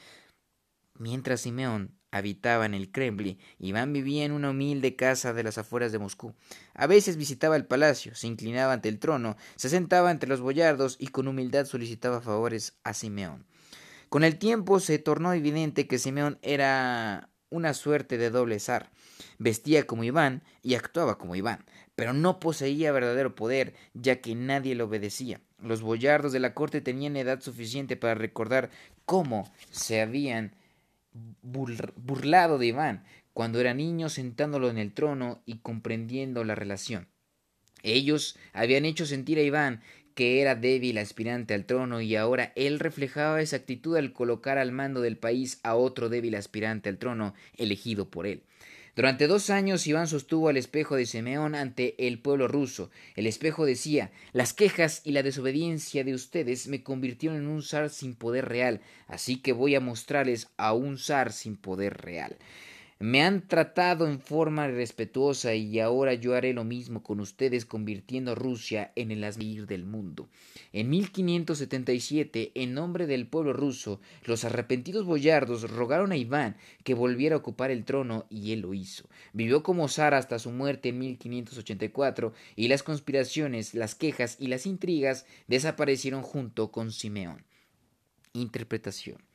Mientras 0.99 1.43
Simeón 1.43 1.95
habitaba 2.11 2.67
en 2.67 2.75
el 2.75 2.91
Kremlin, 2.91 3.39
Iván 3.59 3.93
vivía 3.93 4.25
en 4.25 4.33
una 4.33 4.51
humilde 4.51 4.97
casa 4.97 5.33
de 5.33 5.45
las 5.45 5.59
afueras 5.59 5.93
de 5.93 5.99
Moscú. 5.99 6.35
A 6.75 6.87
veces 6.87 7.17
visitaba 7.17 7.55
el 7.57 7.67
palacio, 7.67 8.15
se 8.15 8.27
inclinaba 8.27 8.73
ante 8.73 8.89
el 8.89 8.99
trono, 8.99 9.37
se 9.57 9.69
sentaba 9.69 10.11
entre 10.11 10.29
los 10.29 10.41
boyardos 10.41 10.97
y 10.99 11.09
con 11.09 11.29
humildad 11.29 11.67
solicitaba 11.67 12.21
favores 12.21 12.79
a 12.83 12.95
Simeón. 12.95 13.47
Con 14.09 14.25
el 14.25 14.39
tiempo 14.39 14.81
se 14.81 14.99
tornó 14.99 15.33
evidente 15.33 15.87
que 15.87 15.99
Simeón 15.99 16.39
era 16.43 17.29
una 17.51 17.75
suerte 17.75 18.19
de 18.19 18.31
doble 18.31 18.59
zar. 18.59 18.91
Vestía 19.39 19.87
como 19.87 20.05
Iván 20.05 20.43
y 20.63 20.75
actuaba 20.75 21.19
como 21.19 21.37
Iván, 21.37 21.65
pero 21.95 22.13
no 22.13 22.41
poseía 22.41 22.93
verdadero 22.93 23.35
poder, 23.35 23.75
ya 23.95 24.21
que 24.21 24.35
nadie 24.35 24.75
le 24.75 24.83
obedecía. 24.83 25.41
Los 25.63 25.83
boyardos 25.83 26.33
de 26.33 26.41
la 26.41 26.55
corte 26.55 26.81
tenían 26.81 27.17
edad 27.17 27.41
suficiente 27.41 27.97
para 27.97 28.15
recordar 28.15 28.71
cómo 29.05 29.53
se 29.71 30.01
habían 30.01 30.55
burlado 31.43 32.59
de 32.59 32.67
Iván 32.67 33.05
cuando 33.33 33.61
era 33.61 33.75
niño 33.75 34.09
sentándolo 34.09 34.69
en 34.71 34.79
el 34.79 34.93
trono 34.93 35.43
y 35.47 35.59
comprendiendo 35.59 36.45
la 36.45 36.55
relación. 36.55 37.09
Ellos 37.83 38.37
habían 38.53 38.85
hecho 38.85 39.07
sentir 39.07 39.39
a 39.39 39.43
Iván 39.43 39.81
que 40.19 40.41
era 40.41 40.57
débil 40.57 40.99
aspirante 40.99 41.55
al 41.55 41.65
trono 41.65 42.01
y 42.01 42.17
ahora 42.17 42.53
él 42.57 42.81
reflejaba 42.81 43.41
esa 43.41 43.55
actitud 43.55 43.97
al 43.97 44.13
colocar 44.13 44.59
al 44.59 44.73
mando 44.73 45.01
del 45.01 45.17
país 45.17 45.61
a 45.63 45.77
otro 45.77 46.09
débil 46.09 46.35
aspirante 46.35 46.89
al 46.89 46.99
trono 46.99 47.35
elegido 47.57 48.11
por 48.11 48.27
él. 48.27 48.43
Durante 48.99 49.29
dos 49.29 49.49
años 49.49 49.87
Iván 49.87 50.09
sostuvo 50.09 50.49
al 50.49 50.57
espejo 50.57 50.97
de 50.97 51.07
Simeón 51.07 51.55
ante 51.55 51.95
el 52.05 52.19
pueblo 52.19 52.49
ruso. 52.49 52.91
El 53.15 53.29
espejo 53.29 53.65
decía 53.65 54.11
Las 54.33 54.55
quejas 54.55 55.03
y 55.05 55.13
la 55.13 55.23
desobediencia 55.23 56.03
de 56.03 56.15
ustedes 56.15 56.67
me 56.67 56.83
convirtieron 56.83 57.39
en 57.39 57.47
un 57.47 57.63
zar 57.63 57.91
sin 57.91 58.17
poder 58.17 58.49
real, 58.49 58.81
así 59.07 59.37
que 59.37 59.53
voy 59.53 59.77
a 59.77 59.81
mostrarles 59.81 60.49
a 60.57 60.73
un 60.73 60.99
zar 60.99 61.33
sin 61.33 61.57
poder 61.57 61.97
real. 61.99 62.39
Me 63.01 63.23
han 63.23 63.47
tratado 63.47 64.09
en 64.09 64.19
forma 64.19 64.67
respetuosa 64.67 65.55
y 65.55 65.79
ahora 65.79 66.15
yo 66.15 66.35
haré 66.35 66.53
lo 66.53 66.65
mismo 66.65 67.05
con 67.05 67.21
ustedes 67.21 67.65
convirtiendo 67.65 68.33
a 68.33 68.35
Rusia 68.35 68.91
en 68.97 69.13
el 69.13 69.23
asir 69.23 69.69
del 69.69 69.85
mundo. 69.85 70.29
En 70.73 70.91
1577, 70.91 72.51
en 72.57 72.75
nombre 72.75 73.07
del 73.07 73.29
pueblo 73.29 73.53
ruso, 73.53 74.01
los 74.25 74.45
arrepentidos 74.45 75.07
boyardos 75.07 75.71
rogaron 75.71 76.11
a 76.11 76.17
Iván 76.17 76.57
que 76.83 76.95
volviera 76.95 77.37
a 77.37 77.39
ocupar 77.39 77.71
el 77.71 77.85
trono 77.85 78.27
y 78.31 78.51
él 78.51 78.63
lo 78.63 78.75
hizo. 78.75 79.09
Vivió 79.33 79.63
como 79.63 79.87
zar 79.87 80.15
hasta 80.15 80.41
su 80.41 80.51
muerte 80.51 80.89
en 80.89 80.99
1584 80.99 82.33
y 82.57 82.67
las 82.67 82.83
conspiraciones, 82.83 83.75
las 83.75 83.95
quejas 83.95 84.39
y 84.41 84.49
las 84.49 84.67
intrigas 84.67 85.25
desaparecieron 85.47 86.23
junto 86.23 86.73
con 86.73 86.91
Simeón. 86.91 87.45
Interpretación. 88.33 89.28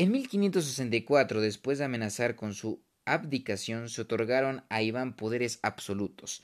En 0.00 0.12
1564, 0.12 1.42
después 1.42 1.76
de 1.76 1.84
amenazar 1.84 2.34
con 2.34 2.54
su 2.54 2.82
abdicación, 3.04 3.90
se 3.90 4.00
otorgaron 4.00 4.64
a 4.70 4.80
Iván 4.80 5.14
poderes 5.14 5.58
absolutos. 5.62 6.42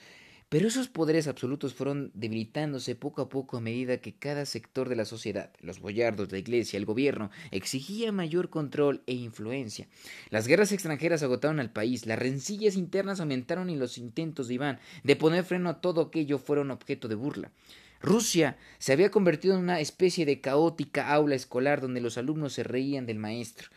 Pero 0.51 0.69
esos 0.69 0.89
poderes 0.89 1.27
absolutos 1.27 1.73
fueron 1.73 2.11
debilitándose 2.13 2.97
poco 2.97 3.23
a 3.23 3.31
poco 3.31 3.57
a 3.57 3.63
medida 3.63 4.03
que 4.03 4.15
cada 4.15 4.45
sector 4.45 4.91
de 4.91 4.97
la 4.97 5.07
sociedad, 5.07 5.55
los 5.61 5.81
boyardos, 5.81 6.31
la 6.33 6.37
iglesia, 6.37 6.77
el 6.77 6.85
gobierno, 6.85 7.31
exigía 7.51 8.13
mayor 8.13 8.51
control 8.51 9.03
e 9.07 9.15
influencia. 9.15 9.89
Las 10.29 10.47
guerras 10.47 10.73
extranjeras 10.73 11.23
agotaron 11.23 11.59
al 11.59 11.73
país, 11.73 12.05
las 12.05 12.19
rencillas 12.19 12.77
internas 12.77 13.21
aumentaron 13.21 13.71
y 13.71 13.77
los 13.77 13.97
intentos 13.97 14.49
de 14.49 14.55
Iván 14.55 14.81
de 15.03 15.17
poner 15.17 15.45
freno 15.45 15.71
a 15.71 15.81
todo 15.81 16.03
aquello 16.03 16.37
fueron 16.39 16.71
objeto 16.71 17.09
de 17.09 17.15
burla. 17.15 17.53
Rusia 18.00 18.57
se 18.79 18.93
había 18.93 19.11
convertido 19.11 19.55
en 19.55 19.61
una 19.61 19.81
especie 19.81 20.26
de 20.26 20.41
caótica 20.41 21.12
aula 21.12 21.35
escolar 21.35 21.81
donde 21.81 22.00
los 22.00 22.19
alumnos 22.19 22.53
se 22.53 22.62
reían 22.62 23.07
del 23.07 23.19
maestro. 23.19 23.69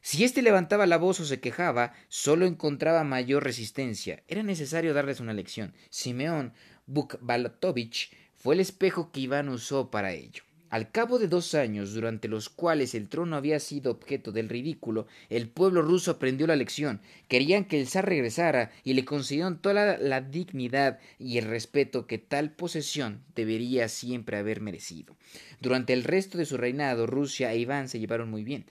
Si 0.00 0.24
éste 0.24 0.42
levantaba 0.42 0.86
la 0.86 0.96
voz 0.96 1.20
o 1.20 1.24
se 1.24 1.40
quejaba, 1.40 1.92
solo 2.08 2.46
encontraba 2.46 3.04
mayor 3.04 3.44
resistencia. 3.44 4.22
Era 4.28 4.42
necesario 4.42 4.94
darles 4.94 5.20
una 5.20 5.32
lección. 5.32 5.74
Simeón 5.90 6.52
Bukbalatovich 6.86 8.10
fue 8.36 8.54
el 8.54 8.60
espejo 8.60 9.10
que 9.12 9.20
Iván 9.20 9.48
usó 9.48 9.90
para 9.90 10.12
ello. 10.12 10.47
Al 10.70 10.90
cabo 10.90 11.18
de 11.18 11.28
dos 11.28 11.54
años, 11.54 11.94
durante 11.94 12.28
los 12.28 12.50
cuales 12.50 12.94
el 12.94 13.08
trono 13.08 13.36
había 13.36 13.58
sido 13.58 13.90
objeto 13.90 14.32
del 14.32 14.50
ridículo, 14.50 15.06
el 15.30 15.48
pueblo 15.48 15.80
ruso 15.80 16.10
aprendió 16.10 16.46
la 16.46 16.56
lección. 16.56 17.00
Querían 17.26 17.64
que 17.64 17.80
el 17.80 17.88
zar 17.88 18.06
regresara 18.06 18.70
y 18.84 18.92
le 18.92 19.06
concedieron 19.06 19.62
toda 19.62 19.96
la, 19.96 20.20
dignidad 20.20 20.98
y 21.18 21.38
el 21.38 21.46
respeto 21.46 22.06
que 22.06 22.18
tal 22.18 22.52
posesión 22.52 23.24
debería 23.34 23.88
siempre 23.88 24.36
haber 24.36 24.60
merecido. 24.60 25.16
Durante 25.60 25.94
el 25.94 26.04
resto 26.04 26.36
de 26.36 26.44
su 26.44 26.58
reinado, 26.58 27.06
Rusia 27.06 27.52
e 27.52 27.58
Iván 27.58 27.88
se 27.88 27.98
llevaron 27.98 28.30
muy 28.30 28.44
bien. 28.44 28.66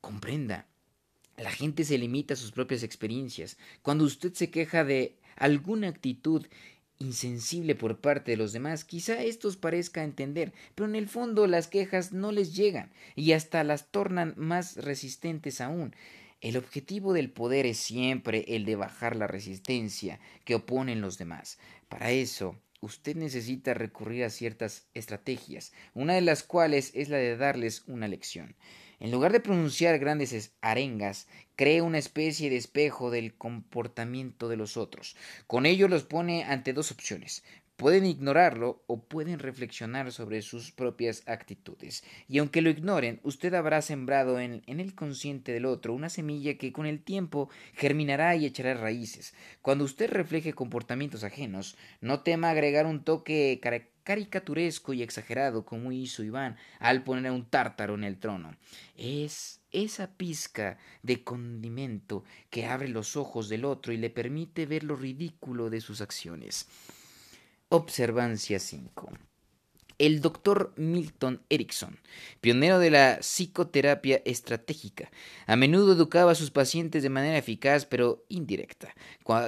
Comprenda, 0.00 0.66
la 1.36 1.50
gente 1.50 1.84
se 1.84 1.98
limita 1.98 2.32
a 2.34 2.38
sus 2.38 2.52
propias 2.52 2.82
experiencias. 2.82 3.58
Cuando 3.82 4.04
usted 4.04 4.32
se 4.32 4.50
queja 4.50 4.84
de 4.84 5.16
alguna 5.36 5.88
actitud 5.88 6.46
insensible 7.02 7.74
por 7.74 7.98
parte 7.98 8.30
de 8.30 8.36
los 8.36 8.52
demás, 8.52 8.84
quizá 8.84 9.22
estos 9.22 9.56
parezca 9.56 10.04
entender, 10.04 10.52
pero 10.74 10.88
en 10.88 10.94
el 10.94 11.08
fondo 11.08 11.46
las 11.46 11.68
quejas 11.68 12.12
no 12.12 12.32
les 12.32 12.54
llegan 12.54 12.90
y 13.14 13.32
hasta 13.32 13.64
las 13.64 13.90
tornan 13.90 14.34
más 14.36 14.76
resistentes 14.76 15.60
aún. 15.60 15.94
El 16.40 16.56
objetivo 16.56 17.12
del 17.12 17.30
poder 17.30 17.66
es 17.66 17.78
siempre 17.78 18.44
el 18.48 18.64
de 18.64 18.76
bajar 18.76 19.14
la 19.14 19.26
resistencia 19.26 20.18
que 20.44 20.56
oponen 20.56 21.00
los 21.00 21.18
demás. 21.18 21.58
Para 21.88 22.10
eso, 22.10 22.56
usted 22.80 23.14
necesita 23.16 23.74
recurrir 23.74 24.24
a 24.24 24.30
ciertas 24.30 24.86
estrategias, 24.92 25.72
una 25.94 26.14
de 26.14 26.20
las 26.20 26.42
cuales 26.42 26.90
es 26.94 27.08
la 27.08 27.18
de 27.18 27.36
darles 27.36 27.84
una 27.86 28.08
lección. 28.08 28.56
En 29.02 29.10
lugar 29.10 29.32
de 29.32 29.40
pronunciar 29.40 29.98
grandes 29.98 30.52
arengas, 30.60 31.26
cree 31.56 31.82
una 31.82 31.98
especie 31.98 32.50
de 32.50 32.56
espejo 32.56 33.10
del 33.10 33.34
comportamiento 33.34 34.48
de 34.48 34.56
los 34.56 34.76
otros. 34.76 35.16
Con 35.48 35.66
ello 35.66 35.88
los 35.88 36.04
pone 36.04 36.44
ante 36.44 36.72
dos 36.72 36.92
opciones. 36.92 37.42
Pueden 37.82 38.06
ignorarlo 38.06 38.84
o 38.86 39.02
pueden 39.02 39.40
reflexionar 39.40 40.12
sobre 40.12 40.40
sus 40.42 40.70
propias 40.70 41.24
actitudes. 41.26 42.04
Y 42.28 42.38
aunque 42.38 42.62
lo 42.62 42.70
ignoren, 42.70 43.18
usted 43.24 43.54
habrá 43.54 43.82
sembrado 43.82 44.38
en, 44.38 44.62
en, 44.68 44.78
el 44.78 44.94
consciente 44.94 45.50
del 45.50 45.66
otro 45.66 45.92
una 45.92 46.08
semilla 46.08 46.56
que 46.58 46.72
con 46.72 46.86
el 46.86 47.02
tiempo 47.02 47.50
germinará 47.74 48.36
y 48.36 48.46
echará 48.46 48.74
raíces. 48.74 49.34
Cuando 49.62 49.82
usted 49.82 50.08
refleje 50.08 50.52
comportamientos 50.52 51.24
ajenos, 51.24 51.76
no 52.00 52.20
tema 52.20 52.50
agregar 52.50 52.86
un 52.86 53.02
toque 53.02 53.60
caricaturesco 54.04 54.92
y 54.92 55.02
exagerado 55.02 55.64
como 55.64 55.90
hizo 55.90 56.22
Iván 56.22 56.58
al 56.78 57.02
poner 57.02 57.26
a 57.26 57.32
un 57.32 57.46
tártaro 57.46 57.96
en 57.96 58.04
el 58.04 58.20
trono. 58.20 58.54
Es 58.96 59.60
esa 59.72 60.06
pizca 60.06 60.78
de 61.02 61.24
condimento 61.24 62.22
que 62.48 62.64
abre 62.64 62.86
los 62.86 63.16
ojos 63.16 63.48
del 63.48 63.64
otro 63.64 63.92
y 63.92 63.96
le 63.96 64.08
permite 64.08 64.66
ver 64.66 64.84
lo 64.84 64.94
ridículo 64.94 65.68
de 65.68 65.80
sus 65.80 66.00
acciones. 66.00 66.68
Observancia 67.74 68.58
5. 68.58 69.08
El 69.96 70.20
doctor 70.20 70.74
Milton 70.76 71.40
Erickson, 71.48 71.98
pionero 72.42 72.78
de 72.78 72.90
la 72.90 73.20
psicoterapia 73.22 74.20
estratégica, 74.26 75.10
a 75.46 75.56
menudo 75.56 75.94
educaba 75.94 76.32
a 76.32 76.34
sus 76.34 76.50
pacientes 76.50 77.02
de 77.02 77.08
manera 77.08 77.38
eficaz 77.38 77.86
pero 77.86 78.26
indirecta, 78.28 78.94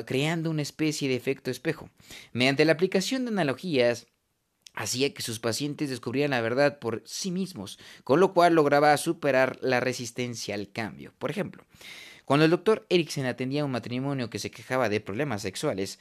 creando 0.07 0.49
una 0.49 0.63
especie 0.63 1.07
de 1.07 1.17
efecto 1.17 1.51
espejo. 1.51 1.91
Mediante 2.33 2.65
la 2.65 2.73
aplicación 2.73 3.27
de 3.27 3.33
analogías, 3.33 4.07
hacía 4.73 5.13
que 5.13 5.21
sus 5.21 5.39
pacientes 5.39 5.91
descubrieran 5.91 6.31
la 6.31 6.41
verdad 6.41 6.79
por 6.79 7.03
sí 7.05 7.31
mismos, 7.31 7.79
con 8.05 8.21
lo 8.21 8.33
cual 8.33 8.55
lograba 8.55 8.97
superar 8.97 9.59
la 9.61 9.81
resistencia 9.81 10.55
al 10.55 10.73
cambio. 10.73 11.13
Por 11.19 11.31
ejemplo, 11.31 11.63
cuando 12.25 12.47
el 12.47 12.51
doctor 12.51 12.87
Eriksen 12.89 13.27
atendía 13.27 13.61
a 13.61 13.65
un 13.67 13.71
matrimonio 13.71 14.31
que 14.31 14.39
se 14.39 14.51
quejaba 14.51 14.89
de 14.89 15.01
problemas 15.01 15.43
sexuales, 15.43 15.99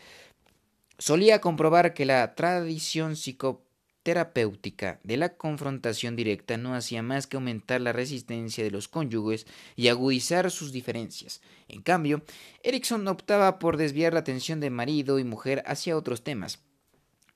solía 0.97 1.41
comprobar 1.41 1.93
que 1.93 2.05
la 2.05 2.35
tradición 2.35 3.15
psicoterapéutica 3.15 5.00
de 5.03 5.17
la 5.17 5.35
confrontación 5.35 6.15
directa 6.15 6.57
no 6.57 6.75
hacía 6.75 7.01
más 7.01 7.27
que 7.27 7.38
aumentar 7.38 7.81
la 7.81 7.93
resistencia 7.93 8.63
de 8.63 8.71
los 8.71 8.88
cónyuges 8.88 9.45
y 9.75 9.88
agudizar 9.88 10.50
sus 10.51 10.71
diferencias. 10.71 11.41
En 11.67 11.81
cambio, 11.81 12.23
Erikson 12.63 13.07
optaba 13.07 13.59
por 13.59 13.77
desviar 13.77 14.13
la 14.13 14.19
atención 14.19 14.59
de 14.59 14.69
marido 14.69 15.19
y 15.19 15.23
mujer 15.23 15.63
hacia 15.65 15.97
otros 15.97 16.23
temas, 16.23 16.59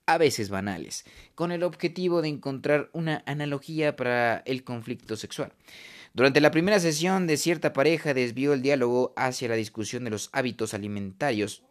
a 0.06 0.18
veces 0.18 0.50
banales, 0.50 1.06
con 1.36 1.52
el 1.52 1.64
objetivo 1.64 2.22
de 2.22 2.30
encontrar 2.30 2.90
una 2.94 3.24
analogía 3.26 3.96
para 3.96 4.38
el 4.46 4.64
conflicto 4.64 5.18
sexual. 5.18 5.52
Durante 6.14 6.42
la 6.42 6.52
primera 6.52 6.80
sesión 6.80 7.28
de 7.28 7.38
cierta 7.38 7.74
pareja 7.74 8.14
desvió 8.14 8.54
el 8.54 8.62
diálogo 8.62 9.14
hacia 9.18 9.50
la 9.50 9.56
discusión 9.56 10.04
de 10.04 10.10
los 10.10 10.30
hábitos 10.32 10.74
alimentarios 10.74 11.64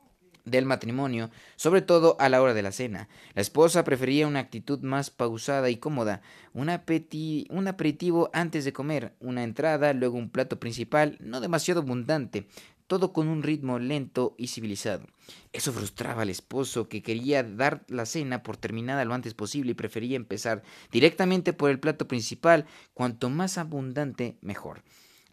del 0.47 0.65
matrimonio, 0.65 1.31
sobre 1.57 1.83
todo 1.83 2.17
a 2.19 2.31
la 2.31 2.41
hora 2.41 2.55
de 2.55 2.63
la 2.63 2.73
cena. 2.73 3.09
La 3.35 3.43
esposa 3.43 3.85
prefería 3.85 4.27
una 4.27 4.39
actitud 4.39 4.81
más 4.81 5.11
pausada 5.11 5.69
y 5.69 5.77
cómoda, 5.77 6.23
un, 6.55 6.71
aperitivo 6.71 8.31
antes 8.33 8.65
de 8.65 8.73
comer, 8.73 9.15
una 9.21 9.43
entrada, 9.43 9.93
luego 9.93 10.17
un 10.17 10.31
plato 10.31 10.59
principal, 10.59 11.19
no 11.21 11.41
demasiado 11.41 11.83
abundante, 11.83 12.47
todo 12.87 13.13
con 13.13 13.29
un 13.29 13.43
ritmo 13.43 13.79
lento 13.79 14.35
y 14.39 14.47
civilizado. 14.47 15.07
Eso 15.53 15.73
frustraba 15.73 16.23
al 16.23 16.31
esposo, 16.31 16.89
que 16.89 17.03
quería 17.03 17.43
dar 17.43 17.85
la 17.89 18.07
cena 18.07 18.43
por 18.43 18.57
terminada 18.57 19.05
lo 19.05 19.15
antes 19.15 19.35
posible 19.35 19.73
y 19.73 19.75
prefería 19.75 20.17
empezar 20.17 20.63
directamente 20.93 21.53
por 21.53 21.71
el 21.71 21.81
plato 21.81 22.07
principal, 22.07 22.67
cuanto 22.95 23.29
más 23.29 23.59
abundante 23.59 24.39
mejor. 24.41 24.83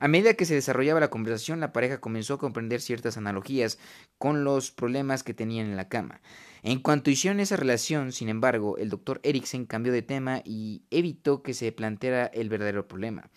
A 0.03 0.10
medida 0.10 0.33
que 0.33 0.43
se 0.43 0.53
desarrollaba 0.53 1.00
la 1.00 1.10
conversación, 1.10 1.62
la 1.62 1.72
pareja 1.72 2.01
comenzó 2.01 2.33
a 2.33 2.38
comprender 2.38 2.81
ciertas 2.81 3.15
analogías 3.15 3.79
con 4.17 4.43
los 4.43 4.69
problemas 4.69 5.24
que 5.24 5.33
tenían 5.33 5.67
en 5.67 5.77
la 5.77 5.88
cama. 5.88 6.19
En 6.62 6.79
cuanto 6.79 7.10
hicieron 7.10 7.39
esa 7.39 7.55
relación, 7.55 8.12
sin 8.12 8.27
embargo, 8.27 8.77
el 8.77 8.89
doctor 8.89 9.22
Eriksen 9.24 9.65
cambió 9.65 9.93
de 9.93 10.01
tema 10.01 10.41
y 10.43 10.83
evitó 10.91 11.41
que 11.41 11.53
se 11.53 11.72
planteara 11.72 12.25
el 12.25 12.50
verdadero 12.50 12.86
problema. 12.86 13.29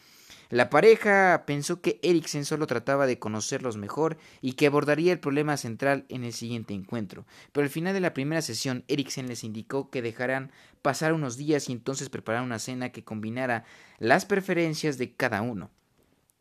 La 0.48 0.68
pareja 0.68 1.44
pensó 1.46 1.80
que 1.80 2.00
Eriksen 2.02 2.44
solo 2.44 2.66
trataba 2.66 3.06
de 3.06 3.20
conocerlos 3.20 3.76
mejor 3.76 4.18
y 4.40 4.54
que 4.54 4.66
abordaría 4.66 5.12
el 5.12 5.20
problema 5.20 5.56
central 5.56 6.04
en 6.08 6.24
el 6.24 6.32
siguiente 6.32 6.74
encuentro. 6.74 7.26
Pero 7.52 7.62
al 7.62 7.70
final 7.70 7.94
de 7.94 8.00
la 8.00 8.12
primera 8.12 8.42
sesión, 8.42 8.82
Eriksen 8.88 9.28
les 9.28 9.44
indicó 9.44 9.88
que 9.88 10.02
dejarán 10.02 10.50
pasar 10.82 11.12
unos 11.12 11.36
días 11.36 11.68
y 11.68 11.72
entonces 11.72 12.08
preparar 12.08 12.42
una 12.42 12.58
cena 12.58 12.90
que 12.90 13.04
combinara 13.04 13.62
las 14.00 14.26
preferencias 14.26 14.98
de 14.98 15.14
cada 15.14 15.42
uno. 15.42 15.70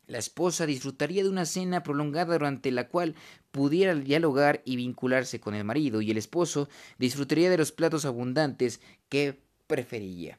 La 0.06 0.18
esposa 0.18 0.66
disfrutaría 0.66 1.24
de 1.24 1.28
una 1.28 1.46
cena 1.46 1.82
prolongada 1.82 2.34
durante 2.34 2.70
la 2.70 2.88
cual 2.88 3.16
pudiera 3.50 3.94
dialogar 3.94 4.62
y 4.64 4.76
vincularse 4.76 5.40
con 5.40 5.54
el 5.54 5.64
marido, 5.64 6.00
y 6.00 6.12
el 6.12 6.16
esposo 6.16 6.68
disfrutaría 6.98 7.50
de 7.50 7.58
los 7.58 7.72
platos 7.72 8.04
abundantes 8.04 8.80
que 9.08 9.40
preferiría. 9.66 10.38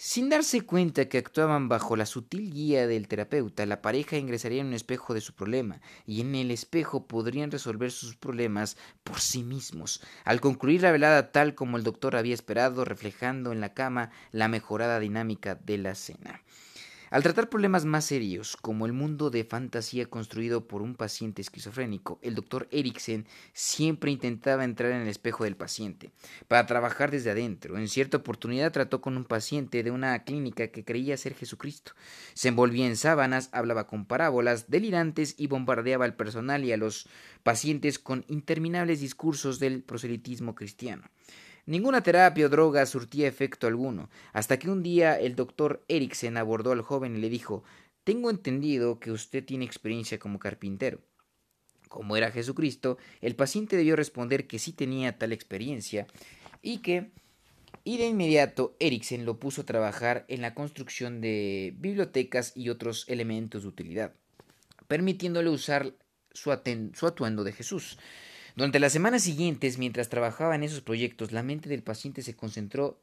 Sin 0.00 0.28
darse 0.28 0.60
cuenta 0.60 1.08
que 1.08 1.18
actuaban 1.18 1.68
bajo 1.68 1.96
la 1.96 2.06
sutil 2.06 2.52
guía 2.52 2.86
del 2.86 3.08
terapeuta, 3.08 3.66
la 3.66 3.82
pareja 3.82 4.16
ingresaría 4.16 4.60
en 4.60 4.68
un 4.68 4.74
espejo 4.74 5.12
de 5.12 5.20
su 5.20 5.34
problema, 5.34 5.80
y 6.06 6.20
en 6.20 6.36
el 6.36 6.52
espejo 6.52 7.08
podrían 7.08 7.50
resolver 7.50 7.90
sus 7.90 8.14
problemas 8.14 8.76
por 9.02 9.20
sí 9.20 9.42
mismos. 9.42 10.00
Al 10.24 10.40
concluir 10.40 10.82
la 10.82 10.92
velada 10.92 11.32
tal 11.32 11.56
como 11.56 11.76
el 11.76 11.82
doctor 11.82 12.14
había 12.14 12.34
esperado, 12.34 12.84
reflejando 12.84 13.50
en 13.50 13.60
la 13.60 13.74
cama 13.74 14.12
la 14.30 14.46
mejorada 14.46 15.00
dinámica 15.00 15.56
de 15.56 15.78
la 15.78 15.96
cena. 15.96 16.42
Al 17.10 17.22
tratar 17.22 17.48
problemas 17.48 17.86
más 17.86 18.04
serios, 18.04 18.58
como 18.58 18.84
el 18.84 18.92
mundo 18.92 19.30
de 19.30 19.44
fantasía 19.44 20.04
construido 20.06 20.68
por 20.68 20.82
un 20.82 20.94
paciente 20.94 21.40
esquizofrénico, 21.40 22.18
el 22.20 22.34
doctor 22.34 22.68
Eriksen 22.70 23.26
siempre 23.54 24.10
intentaba 24.10 24.62
entrar 24.62 24.92
en 24.92 25.00
el 25.00 25.08
espejo 25.08 25.44
del 25.44 25.56
paciente, 25.56 26.10
para 26.48 26.66
trabajar 26.66 27.10
desde 27.10 27.30
adentro. 27.30 27.78
En 27.78 27.88
cierta 27.88 28.18
oportunidad 28.18 28.72
trató 28.72 29.00
con 29.00 29.16
un 29.16 29.24
paciente 29.24 29.82
de 29.82 29.90
una 29.90 30.22
clínica 30.24 30.68
que 30.68 30.84
creía 30.84 31.16
ser 31.16 31.34
Jesucristo. 31.34 31.92
Se 32.34 32.48
envolvía 32.48 32.86
en 32.86 32.96
sábanas, 32.96 33.48
hablaba 33.52 33.86
con 33.86 34.04
parábolas 34.04 34.68
delirantes 34.68 35.34
y 35.38 35.46
bombardeaba 35.46 36.04
al 36.04 36.14
personal 36.14 36.62
y 36.62 36.72
a 36.72 36.76
los 36.76 37.08
pacientes 37.42 37.98
con 37.98 38.26
interminables 38.28 39.00
discursos 39.00 39.58
del 39.58 39.82
proselitismo 39.82 40.54
cristiano. 40.54 41.04
Ninguna 41.68 42.00
terapia 42.00 42.46
o 42.46 42.48
droga 42.48 42.86
surtía 42.86 43.28
efecto 43.28 43.66
alguno, 43.66 44.08
hasta 44.32 44.58
que 44.58 44.70
un 44.70 44.82
día 44.82 45.20
el 45.20 45.36
doctor 45.36 45.84
Eriksen 45.88 46.38
abordó 46.38 46.72
al 46.72 46.80
joven 46.80 47.14
y 47.14 47.20
le 47.20 47.28
dijo 47.28 47.62
Tengo 48.04 48.30
entendido 48.30 48.98
que 48.98 49.12
usted 49.12 49.44
tiene 49.44 49.66
experiencia 49.66 50.18
como 50.18 50.38
carpintero. 50.38 51.00
Como 51.90 52.16
era 52.16 52.30
Jesucristo, 52.30 52.96
el 53.20 53.36
paciente 53.36 53.76
debió 53.76 53.96
responder 53.96 54.46
que 54.46 54.58
sí 54.58 54.72
tenía 54.72 55.18
tal 55.18 55.30
experiencia 55.34 56.06
y 56.62 56.78
que 56.78 57.10
y 57.84 57.98
de 57.98 58.06
inmediato 58.06 58.74
Eriksen 58.80 59.26
lo 59.26 59.38
puso 59.38 59.60
a 59.60 59.66
trabajar 59.66 60.24
en 60.28 60.40
la 60.40 60.54
construcción 60.54 61.20
de 61.20 61.74
bibliotecas 61.76 62.56
y 62.56 62.70
otros 62.70 63.04
elementos 63.08 63.64
de 63.64 63.68
utilidad, 63.68 64.14
permitiéndole 64.86 65.50
usar 65.50 65.92
su, 66.32 66.50
su 66.94 67.06
atuendo 67.06 67.44
de 67.44 67.52
Jesús. 67.52 67.98
Durante 68.58 68.80
las 68.80 68.92
semanas 68.92 69.22
siguientes, 69.22 69.78
mientras 69.78 70.08
trabajaba 70.08 70.56
en 70.56 70.64
esos 70.64 70.80
proyectos, 70.80 71.30
la 71.30 71.44
mente 71.44 71.68
del 71.68 71.84
paciente 71.84 72.22
se 72.22 72.34
concentró 72.34 73.00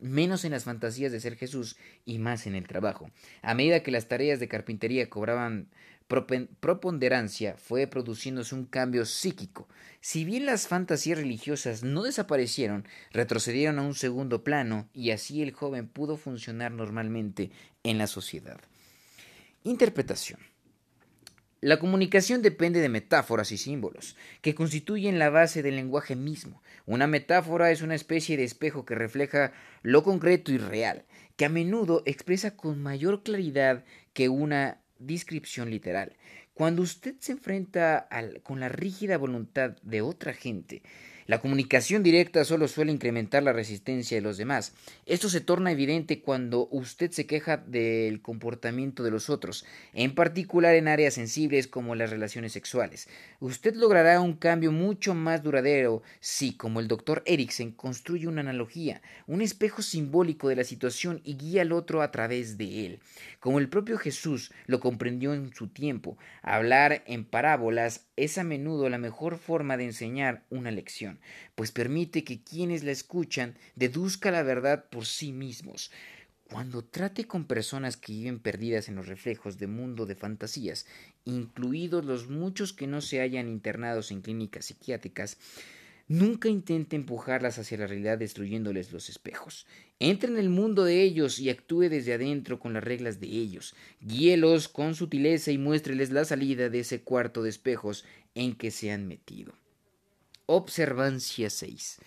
menos 0.00 0.44
en 0.44 0.52
las 0.52 0.64
fantasías 0.64 1.10
de 1.10 1.18
ser 1.18 1.36
Jesús 1.36 1.78
y 2.04 2.18
más 2.18 2.46
en 2.46 2.54
el 2.54 2.66
trabajo. 2.66 3.10
A 3.40 3.54
medida 3.54 3.82
que 3.82 3.90
las 3.90 4.06
tareas 4.06 4.38
de 4.38 4.48
carpintería 4.48 5.08
cobraban 5.08 5.70
proponderancia, 6.08 7.56
fue 7.56 7.86
produciéndose 7.86 8.54
un 8.54 8.66
cambio 8.66 9.06
psíquico. 9.06 9.66
Si 10.02 10.26
bien 10.26 10.44
las 10.44 10.68
fantasías 10.68 11.16
religiosas 11.16 11.82
no 11.82 12.02
desaparecieron, 12.02 12.86
retrocedieron 13.10 13.78
a 13.78 13.82
un 13.84 13.94
segundo 13.94 14.44
plano 14.44 14.90
y 14.92 15.12
así 15.12 15.40
el 15.40 15.52
joven 15.52 15.88
pudo 15.88 16.18
funcionar 16.18 16.72
normalmente 16.72 17.50
en 17.82 17.96
la 17.96 18.08
sociedad. 18.08 18.60
Interpretación. 19.64 20.38
La 21.60 21.80
comunicación 21.80 22.40
depende 22.40 22.80
de 22.80 22.88
metáforas 22.88 23.50
y 23.50 23.58
símbolos, 23.58 24.14
que 24.42 24.54
constituyen 24.54 25.18
la 25.18 25.28
base 25.28 25.60
del 25.60 25.74
lenguaje 25.74 26.14
mismo. 26.14 26.62
Una 26.86 27.08
metáfora 27.08 27.72
es 27.72 27.82
una 27.82 27.96
especie 27.96 28.36
de 28.36 28.44
espejo 28.44 28.84
que 28.84 28.94
refleja 28.94 29.52
lo 29.82 30.04
concreto 30.04 30.52
y 30.52 30.58
real, 30.58 31.04
que 31.36 31.46
a 31.46 31.48
menudo 31.48 32.04
expresa 32.06 32.56
con 32.56 32.80
mayor 32.80 33.24
claridad 33.24 33.84
que 34.12 34.28
una 34.28 34.82
descripción 35.00 35.68
literal. 35.68 36.16
Cuando 36.54 36.82
usted 36.82 37.16
se 37.18 37.32
enfrenta 37.32 38.08
con 38.44 38.60
la 38.60 38.68
rígida 38.68 39.18
voluntad 39.18 39.76
de 39.82 40.00
otra 40.00 40.34
gente, 40.34 40.82
la 41.28 41.42
comunicación 41.42 42.02
directa 42.02 42.42
solo 42.46 42.68
suele 42.68 42.90
incrementar 42.90 43.42
la 43.42 43.52
resistencia 43.52 44.16
de 44.16 44.22
los 44.22 44.38
demás. 44.38 44.72
Esto 45.04 45.28
se 45.28 45.42
torna 45.42 45.70
evidente 45.70 46.22
cuando 46.22 46.68
usted 46.70 47.10
se 47.10 47.26
queja 47.26 47.58
del 47.58 48.22
comportamiento 48.22 49.02
de 49.02 49.10
los 49.10 49.28
otros, 49.28 49.66
en 49.92 50.14
particular 50.14 50.74
en 50.74 50.88
áreas 50.88 51.12
sensibles 51.12 51.66
como 51.66 51.94
las 51.94 52.08
relaciones 52.08 52.52
sexuales. 52.52 53.10
Usted 53.40 53.74
logrará 53.74 54.22
un 54.22 54.36
cambio 54.36 54.72
mucho 54.72 55.14
más 55.14 55.42
duradero 55.42 56.02
si, 56.18 56.56
como 56.56 56.80
el 56.80 56.88
doctor 56.88 57.22
Eriksen, 57.26 57.72
construye 57.72 58.26
una 58.26 58.40
analogía, 58.40 59.02
un 59.26 59.42
espejo 59.42 59.82
simbólico 59.82 60.48
de 60.48 60.56
la 60.56 60.64
situación 60.64 61.20
y 61.24 61.36
guía 61.36 61.60
al 61.60 61.72
otro 61.72 62.00
a 62.00 62.10
través 62.10 62.56
de 62.56 62.86
él. 62.86 63.00
Como 63.38 63.58
el 63.58 63.68
propio 63.68 63.98
Jesús 63.98 64.50
lo 64.64 64.80
comprendió 64.80 65.34
en 65.34 65.52
su 65.52 65.68
tiempo, 65.68 66.16
hablar 66.40 67.02
en 67.06 67.26
parábolas 67.26 68.06
es 68.16 68.38
a 68.38 68.44
menudo 68.44 68.88
la 68.88 68.96
mejor 68.96 69.36
forma 69.36 69.76
de 69.76 69.84
enseñar 69.84 70.44
una 70.48 70.70
lección 70.70 71.17
pues 71.54 71.72
permite 71.72 72.24
que 72.24 72.42
quienes 72.42 72.84
la 72.84 72.92
escuchan 72.92 73.56
deduzcan 73.76 74.32
la 74.32 74.42
verdad 74.42 74.86
por 74.90 75.06
sí 75.06 75.32
mismos. 75.32 75.90
Cuando 76.44 76.82
trate 76.82 77.26
con 77.26 77.44
personas 77.44 77.96
que 77.96 78.12
viven 78.12 78.38
perdidas 78.38 78.88
en 78.88 78.96
los 78.96 79.06
reflejos 79.06 79.58
de 79.58 79.66
mundo 79.66 80.06
de 80.06 80.14
fantasías, 80.14 80.86
incluidos 81.24 82.04
los 82.04 82.28
muchos 82.28 82.72
que 82.72 82.86
no 82.86 83.00
se 83.00 83.20
hayan 83.20 83.48
internados 83.48 84.10
en 84.10 84.22
clínicas 84.22 84.64
psiquiátricas, 84.64 85.36
Nunca 86.10 86.48
intente 86.48 86.96
empujarlas 86.96 87.58
hacia 87.58 87.76
la 87.76 87.86
realidad 87.86 88.16
destruyéndoles 88.16 88.92
los 88.92 89.10
espejos. 89.10 89.66
Entre 89.98 90.30
en 90.30 90.38
el 90.38 90.48
mundo 90.48 90.84
de 90.84 91.02
ellos 91.02 91.38
y 91.38 91.50
actúe 91.50 91.90
desde 91.90 92.14
adentro 92.14 92.58
con 92.58 92.72
las 92.72 92.82
reglas 92.82 93.20
de 93.20 93.26
ellos. 93.26 93.74
Guíelos 94.00 94.68
con 94.68 94.94
sutileza 94.94 95.50
y 95.50 95.58
muéstreles 95.58 96.10
la 96.10 96.24
salida 96.24 96.70
de 96.70 96.80
ese 96.80 97.02
cuarto 97.02 97.42
de 97.42 97.50
espejos 97.50 98.06
en 98.34 98.54
que 98.54 98.70
se 98.70 98.90
han 98.90 99.06
metido. 99.06 99.52
Observancia 100.50 101.50
6. 101.50 101.98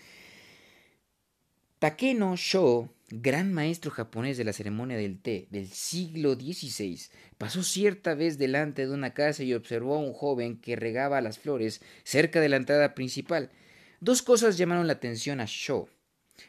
Takeno 1.78 2.36
Sho, 2.36 2.92
gran 3.12 3.54
maestro 3.54 3.92
japonés 3.92 4.36
de 4.36 4.44
la 4.44 4.52
ceremonia 4.52 4.98
del 4.98 5.22
té 5.22 5.48
del 5.52 5.68
siglo 5.68 6.34
XVI, 6.34 7.00
pasó 7.38 7.62
cierta 7.62 8.16
vez 8.16 8.40
delante 8.40 8.88
de 8.88 8.94
una 8.96 9.14
casa 9.14 9.44
y 9.44 9.54
observó 9.54 9.94
a 9.94 10.00
un 10.00 10.14
joven 10.14 10.60
que 10.60 10.76
regaba 10.76 11.22
las 11.22 11.38
flores 11.38 11.82
cerca 12.04 12.42
de 12.42 12.50
la 12.50 12.56
entrada 12.56 12.96
principal. 12.96 13.52
Dos 14.00 14.24
cosas 14.24 14.58
llamaron 14.58 14.88
la 14.88 14.94
atención 14.94 15.40
a 15.40 15.46
Sho. 15.46 15.88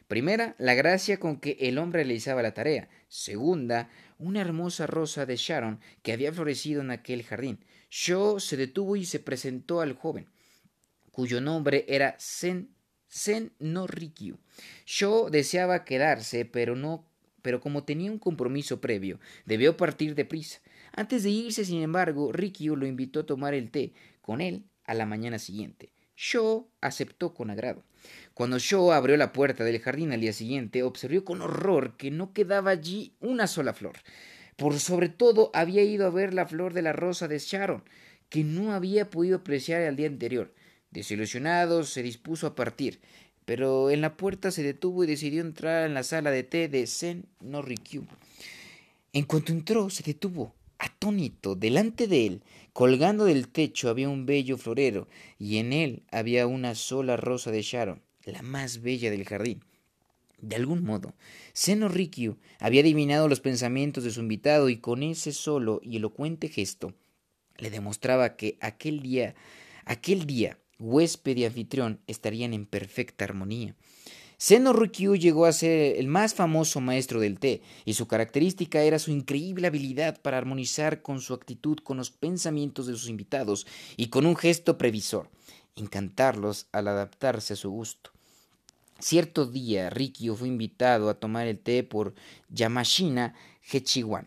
Primera, 0.09 0.55
la 0.57 0.73
gracia 0.73 1.21
con 1.21 1.41
que 1.41 1.59
el 1.61 1.77
hombre 1.77 2.05
realizaba 2.05 2.41
la 2.41 2.55
tarea. 2.55 2.89
Segunda, 3.09 3.91
una 4.17 4.41
hermosa 4.41 4.87
rosa 4.87 5.27
de 5.27 5.37
Sharon 5.37 5.79
que 6.01 6.15
había 6.15 6.33
florecido 6.33 6.81
en 6.81 6.91
aquel 6.91 7.23
jardín. 7.23 7.63
Sho 7.91 8.41
se 8.41 8.57
detuvo 8.57 8.97
y 8.97 9.05
se 9.05 9.21
presentó 9.21 9.83
al 9.83 9.93
joven 9.93 10.32
cuyo 11.13 11.41
nombre 11.41 11.85
era 11.87 12.17
Sen, 12.19 12.75
Sen 13.07 13.53
no 13.61 13.87
Rikyu. 13.87 14.39
Sho 14.85 15.31
deseaba 15.31 15.85
quedarse, 15.85 16.45
pero 16.45 16.75
no 16.75 17.07
pero 17.43 17.61
como 17.61 17.85
tenía 17.85 18.11
un 18.11 18.19
compromiso 18.19 18.81
previo, 18.81 19.19
debió 19.45 19.77
partir 19.77 20.15
deprisa. 20.15 20.61
Antes 20.93 21.25
de 21.25 21.31
irse, 21.31 21.65
sin 21.65 21.83
embargo, 21.83 22.33
Rikyu 22.33 22.77
lo 22.77 22.87
invitó 22.87 23.21
a 23.21 23.27
tomar 23.27 23.53
el 23.53 23.71
té 23.71 23.93
con 24.21 24.41
él 24.41 24.65
a 24.85 24.95
la 24.95 25.07
mañana 25.07 25.39
siguiente. 25.39 25.93
Sho 26.17 26.69
aceptó 26.81 27.35
con 27.35 27.51
agrado. 27.51 27.83
Cuando 28.35 28.59
Sho 28.59 28.93
abrió 28.93 29.17
la 29.17 29.33
puerta 29.33 29.65
del 29.65 29.81
jardín 29.81 30.13
al 30.13 30.21
día 30.21 30.33
siguiente, 30.33 30.83
observó 30.83 31.25
con 31.25 31.43
horror 31.43 31.97
que 31.97 32.11
no 32.11 32.33
quedaba 32.33 32.71
allí 32.71 33.17
una 33.21 33.47
sola 33.47 33.75
flor. 33.75 33.97
Por 34.57 34.79
sobre 34.79 35.09
todo 35.09 35.51
había 35.55 35.83
ido 35.83 36.07
a 36.07 36.11
ver 36.11 36.35
la 36.35 36.47
flor 36.47 36.75
de 36.75 36.83
la 36.83 36.93
rosa 36.93 37.27
de 37.27 37.39
Sharon, 37.39 37.85
que 38.29 38.45
no 38.45 38.73
había 38.73 39.11
podido 39.11 39.39
apreciar 39.39 39.83
al 39.83 39.97
día 39.97 40.07
anterior. 40.07 40.55
Desilusionado, 40.93 41.85
se 41.85 42.03
dispuso 42.03 42.47
a 42.47 42.55
partir, 42.55 43.01
pero 43.45 43.91
en 43.91 44.03
la 44.03 44.17
puerta 44.17 44.51
se 44.51 44.63
detuvo 44.63 45.03
y 45.03 45.07
decidió 45.07 45.41
entrar 45.41 45.87
en 45.87 45.95
la 45.95 46.03
sala 46.03 46.31
de 46.31 46.43
té 46.43 46.69
de 46.69 46.87
Sen 46.87 47.25
no 47.41 47.63
Rikyu. 47.63 48.05
En 49.13 49.25
cuanto 49.25 49.53
entró, 49.53 49.91
se 49.91 50.03
detuvo, 50.03 50.55
atónito. 50.79 51.55
Delante 51.55 52.07
de 52.07 52.27
él, 52.27 52.43
colgando 52.73 53.25
del 53.25 53.49
techo, 53.49 53.89
había 53.89 54.09
un 54.09 54.27
bello 54.27 54.59
florero, 54.59 55.09
y 55.39 55.59
en 55.59 55.73
él 55.73 56.03
había 56.11 56.47
una 56.47 56.75
sola 56.75 57.17
rosa 57.17 57.51
de 57.51 57.63
Sharon, 57.63 58.03
la 58.25 58.43
más 58.43 58.83
bella 58.83 59.11
del 59.11 59.25
jardín. 59.25 59.65
De 60.43 60.57
algún 60.57 60.85
modo, 60.85 61.15
Seno 61.53 61.89
Rikyu 61.89 62.37
había 62.59 62.83
adivinado 62.83 63.29
los 63.29 63.41
pensamientos 63.41 64.05
de 64.05 64.11
su 64.11 64.21
invitado 64.21 64.69
y 64.69 64.77
con 64.77 65.03
ese 65.03 65.33
solo 65.33 65.81
y 65.83 65.97
elocuente 65.97 66.49
gesto 66.49 66.95
le 67.59 67.71
demostraba 67.71 68.35
que 68.35 68.59
aquel 68.61 69.03
día, 69.03 69.37
aquel 69.85 70.27
día 70.27 70.59
huésped 70.83 71.37
y 71.37 71.45
anfitrión 71.45 72.01
estarían 72.07 72.53
en 72.53 72.67
perfecta 72.67 73.25
armonía. 73.25 73.75
Seno 74.37 74.73
Rikyu 74.73 75.15
llegó 75.15 75.47
a 75.47 75.53
ser 75.53 75.97
el 75.99 76.09
más 76.09 76.35
famoso 76.35 76.81
maestro 76.81 77.21
del 77.21 77.39
té, 77.39 77.63
y 77.85 77.95
su 77.95 78.09
característica 78.09 78.83
era 78.83 78.99
su 78.99 79.13
increíble 79.13 79.69
habilidad 79.69 80.21
para 80.21 80.37
armonizar 80.37 81.01
con 81.01 81.21
su 81.21 81.33
actitud 81.33 81.79
con 81.79 81.97
los 81.97 82.11
pensamientos 82.11 82.89
de 82.89 82.95
sus 82.95 83.09
invitados 83.09 83.69
y 83.97 84.09
con 84.09 84.27
un 84.27 84.35
gesto 84.35 84.79
previsor, 84.79 85.31
encantarlos 85.77 86.67
al 86.73 86.89
adaptarse 86.89 87.53
a 87.53 87.57
su 87.57 87.71
gusto. 87.71 88.11
Cierto 88.99 89.47
día, 89.47 89.91
Rikyu 89.91 90.35
fue 90.35 90.49
invitado 90.49 91.09
a 91.09 91.15
tomar 91.15 91.47
el 91.47 91.61
té 91.61 91.85
por 91.85 92.13
Yamashina 92.49 93.37
Hechiwan, 93.71 94.27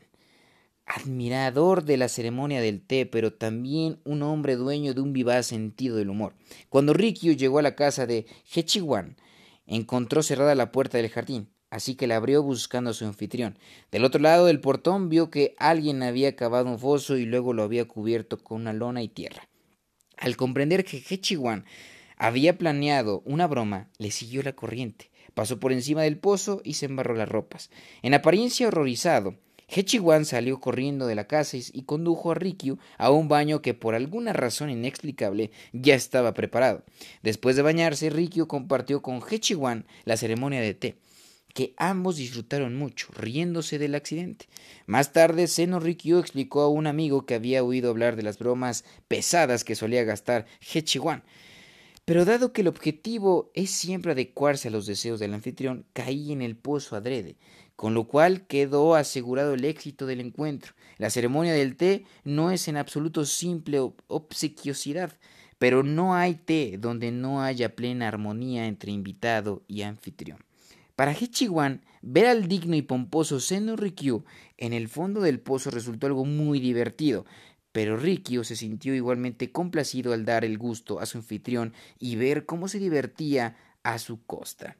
admirador 0.85 1.83
de 1.83 1.97
la 1.97 2.09
ceremonia 2.09 2.61
del 2.61 2.81
té, 2.81 3.05
pero 3.05 3.33
también 3.33 3.99
un 4.03 4.21
hombre 4.21 4.55
dueño 4.55 4.93
de 4.93 5.01
un 5.01 5.13
vivaz 5.13 5.47
sentido 5.47 5.97
del 5.97 6.09
humor. 6.09 6.35
Cuando 6.69 6.93
Rikyu 6.93 7.33
llegó 7.33 7.59
a 7.59 7.63
la 7.63 7.75
casa 7.75 8.05
de 8.05 8.25
Hechiwan, 8.53 9.17
encontró 9.65 10.21
cerrada 10.21 10.53
la 10.55 10.71
puerta 10.71 10.97
del 10.97 11.09
jardín, 11.09 11.49
así 11.69 11.95
que 11.95 12.07
la 12.07 12.17
abrió 12.17 12.43
buscando 12.43 12.91
a 12.91 12.93
su 12.93 13.05
anfitrión. 13.05 13.57
Del 13.91 14.05
otro 14.05 14.21
lado 14.21 14.45
del 14.45 14.61
portón 14.61 15.09
vio 15.09 15.29
que 15.29 15.55
alguien 15.57 16.03
había 16.03 16.35
cavado 16.35 16.69
un 16.69 16.79
foso 16.79 17.17
y 17.17 17.25
luego 17.25 17.53
lo 17.53 17.63
había 17.63 17.87
cubierto 17.87 18.37
con 18.37 18.61
una 18.61 18.73
lona 18.73 19.01
y 19.01 19.07
tierra. 19.07 19.49
Al 20.17 20.37
comprender 20.37 20.85
que 20.85 21.03
Hechiwan 21.09 21.65
había 22.15 22.57
planeado 22.57 23.21
una 23.25 23.47
broma, 23.47 23.89
le 23.97 24.11
siguió 24.11 24.43
la 24.43 24.53
corriente, 24.53 25.09
pasó 25.33 25.59
por 25.59 25.73
encima 25.73 26.03
del 26.03 26.17
pozo 26.17 26.61
y 26.63 26.75
se 26.75 26.85
embarró 26.85 27.15
las 27.15 27.27
ropas. 27.27 27.71
En 28.03 28.13
apariencia 28.13 28.67
horrorizado, 28.67 29.35
Hechiwan 29.67 30.25
salió 30.25 30.59
corriendo 30.59 31.07
de 31.07 31.15
la 31.15 31.27
casa 31.27 31.57
y 31.57 31.81
condujo 31.83 32.31
a 32.31 32.35
Rikyu 32.35 32.77
a 32.97 33.09
un 33.11 33.27
baño 33.27 33.61
que 33.61 33.73
por 33.73 33.95
alguna 33.95 34.33
razón 34.33 34.69
inexplicable 34.69 35.51
ya 35.73 35.95
estaba 35.95 36.33
preparado. 36.33 36.83
Después 37.23 37.55
de 37.55 37.61
bañarse, 37.61 38.09
Rikyu 38.09 38.47
compartió 38.47 39.01
con 39.01 39.21
Hechiwan 39.27 39.85
la 40.03 40.17
ceremonia 40.17 40.61
de 40.61 40.73
té, 40.73 40.95
que 41.53 41.73
ambos 41.77 42.17
disfrutaron 42.17 42.75
mucho, 42.75 43.07
riéndose 43.13 43.79
del 43.79 43.95
accidente. 43.95 44.47
Más 44.85 45.13
tarde, 45.13 45.47
Seno 45.47 45.79
Rikyu 45.79 46.19
explicó 46.19 46.61
a 46.61 46.69
un 46.69 46.85
amigo 46.85 47.25
que 47.25 47.35
había 47.35 47.63
oído 47.63 47.89
hablar 47.89 48.15
de 48.15 48.23
las 48.23 48.37
bromas 48.37 48.83
pesadas 49.07 49.63
que 49.63 49.75
solía 49.75 50.03
gastar 50.03 50.45
Hechiwan. 50.73 51.23
Pero 52.05 52.23
dado 52.23 52.53
que 52.53 52.61
el 52.61 52.67
objetivo 52.67 53.51
es 53.55 53.71
siempre 53.71 54.11
adecuarse 54.11 54.67
a 54.67 54.71
los 54.71 54.85
deseos 54.85 55.19
del 55.19 55.33
anfitrión, 55.33 55.85
caí 55.93 56.31
en 56.31 56.41
el 56.41 56.55
pozo 56.55 56.95
adrede 56.95 57.37
con 57.75 57.93
lo 57.93 58.05
cual 58.05 58.47
quedó 58.47 58.95
asegurado 58.95 59.53
el 59.53 59.65
éxito 59.65 60.05
del 60.05 60.21
encuentro. 60.21 60.73
La 60.97 61.09
ceremonia 61.09 61.53
del 61.53 61.75
té 61.75 62.05
no 62.23 62.51
es 62.51 62.67
en 62.67 62.77
absoluto 62.77 63.25
simple 63.25 63.79
obsequiosidad, 64.07 65.13
pero 65.57 65.83
no 65.83 66.15
hay 66.15 66.35
té 66.35 66.77
donde 66.79 67.11
no 67.11 67.41
haya 67.41 67.75
plena 67.75 68.07
armonía 68.07 68.67
entre 68.67 68.91
invitado 68.91 69.63
y 69.67 69.81
anfitrión. 69.81 70.39
Para 70.95 71.11
Hechiwan, 71.11 71.81
ver 72.01 72.27
al 72.27 72.47
digno 72.47 72.77
y 72.77 72.81
pomposo 72.81 73.41
Seno 73.41 73.75
Rikyu 73.75 74.23
en 74.57 74.71
el 74.71 74.87
fondo 74.87 75.19
del 75.19 75.41
pozo 75.41 75.69
resultó 75.69 76.07
algo 76.07 76.23
muy 76.23 76.61
divertido, 76.61 77.25
pero 77.75 77.97
Rikyu 77.97 78.45
se 78.45 78.55
sintió 78.55 78.95
igualmente 78.95 79.51
complacido 79.51 80.13
al 80.13 80.23
dar 80.23 80.45
el 80.45 80.57
gusto 80.57 81.01
a 81.01 81.05
su 81.05 81.17
anfitrión 81.17 81.73
y 81.99 82.15
ver 82.15 82.45
cómo 82.45 82.69
se 82.69 82.79
divertía 82.79 83.57
a 83.83 83.99
su 83.99 84.23
costa. 84.23 84.77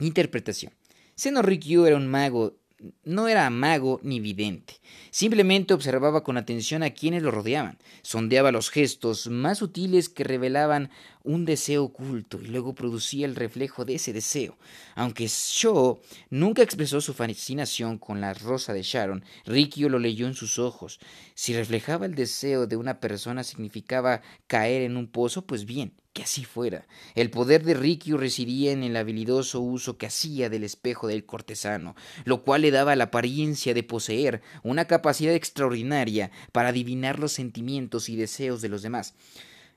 Interpretación. 0.00 0.72
Seno 1.14 1.42
Rikyu 1.42 1.86
era 1.86 1.94
un 1.94 2.08
mago, 2.08 2.56
no 3.04 3.28
era 3.28 3.48
mago 3.50 4.00
ni 4.02 4.18
vidente, 4.18 4.80
simplemente 5.12 5.74
observaba 5.74 6.24
con 6.24 6.36
atención 6.36 6.82
a 6.82 6.90
quienes 6.90 7.22
lo 7.22 7.30
rodeaban, 7.30 7.78
sondeaba 8.02 8.50
los 8.50 8.70
gestos 8.70 9.28
más 9.28 9.58
sutiles 9.58 10.08
que 10.08 10.24
revelaban 10.24 10.90
un 11.22 11.44
deseo 11.44 11.84
oculto 11.84 12.40
y 12.40 12.46
luego 12.46 12.74
producía 12.74 13.26
el 13.26 13.36
reflejo 13.36 13.84
de 13.84 13.94
ese 13.94 14.12
deseo. 14.12 14.56
Aunque 14.94 15.26
Sho 15.28 16.00
nunca 16.30 16.62
expresó 16.62 17.00
su 17.00 17.14
fascinación 17.14 17.98
con 17.98 18.20
la 18.20 18.34
rosa 18.34 18.72
de 18.72 18.82
Sharon, 18.82 19.24
Rikyu 19.46 19.88
lo 19.88 19.98
leyó 19.98 20.26
en 20.26 20.34
sus 20.34 20.58
ojos. 20.58 21.00
Si 21.34 21.54
reflejaba 21.54 22.06
el 22.06 22.14
deseo 22.14 22.66
de 22.66 22.76
una 22.76 23.00
persona 23.00 23.44
significaba 23.44 24.22
caer 24.46 24.82
en 24.82 24.96
un 24.96 25.06
pozo, 25.06 25.42
pues 25.46 25.64
bien, 25.64 25.92
que 26.12 26.24
así 26.24 26.44
fuera. 26.44 26.86
El 27.14 27.30
poder 27.30 27.62
de 27.62 27.74
Rikyu 27.74 28.16
residía 28.16 28.72
en 28.72 28.82
el 28.82 28.96
habilidoso 28.96 29.60
uso 29.60 29.98
que 29.98 30.06
hacía 30.06 30.48
del 30.48 30.64
espejo 30.64 31.06
del 31.06 31.24
cortesano, 31.24 31.94
lo 32.24 32.42
cual 32.42 32.62
le 32.62 32.72
daba 32.72 32.96
la 32.96 33.04
apariencia 33.04 33.72
de 33.72 33.84
poseer 33.84 34.42
una 34.64 34.86
capacidad 34.86 35.34
extraordinaria 35.34 36.32
para 36.50 36.70
adivinar 36.70 37.18
los 37.18 37.32
sentimientos 37.32 38.08
y 38.08 38.16
deseos 38.16 38.62
de 38.62 38.68
los 38.68 38.82
demás. 38.82 39.14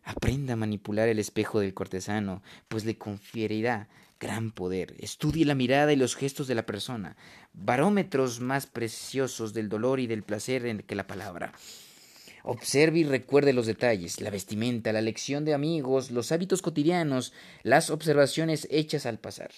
Aprenda 0.04 0.54
a 0.54 0.58
manipular 0.58 1.08
el 1.10 1.20
espejo 1.20 1.60
del 1.60 1.74
cortesano, 1.74 2.42
pues 2.68 2.86
le 2.86 2.98
conferirá 2.98 3.88
gran 4.20 4.52
poder. 4.52 4.96
Estudie 5.00 5.46
la 5.46 5.56
mirada 5.56 5.94
y 5.94 5.96
los 5.96 6.16
gestos 6.16 6.48
de 6.48 6.56
la 6.56 6.66
persona, 6.66 7.18
barómetros 7.54 8.40
más 8.40 8.68
preciosos 8.68 9.54
del 9.54 9.68
dolor 9.68 10.00
y 10.00 10.08
del 10.08 10.24
placer 10.24 10.84
que 10.86 10.96
la 10.96 11.08
palabra. 11.08 11.54
Observe 12.44 13.00
y 13.00 13.04
recuerde 13.04 13.54
los 13.54 13.68
detalles, 13.68 14.22
la 14.22 14.32
vestimenta, 14.32 14.94
la 14.94 15.02
lección 15.02 15.46
de 15.46 15.54
amigos, 15.54 16.10
los 16.10 16.32
hábitos 16.32 16.62
cotidianos, 16.62 17.34
las 17.62 17.90
observaciones 17.92 18.68
hechas 18.72 19.06
al 19.06 19.20
pasar, 19.20 19.52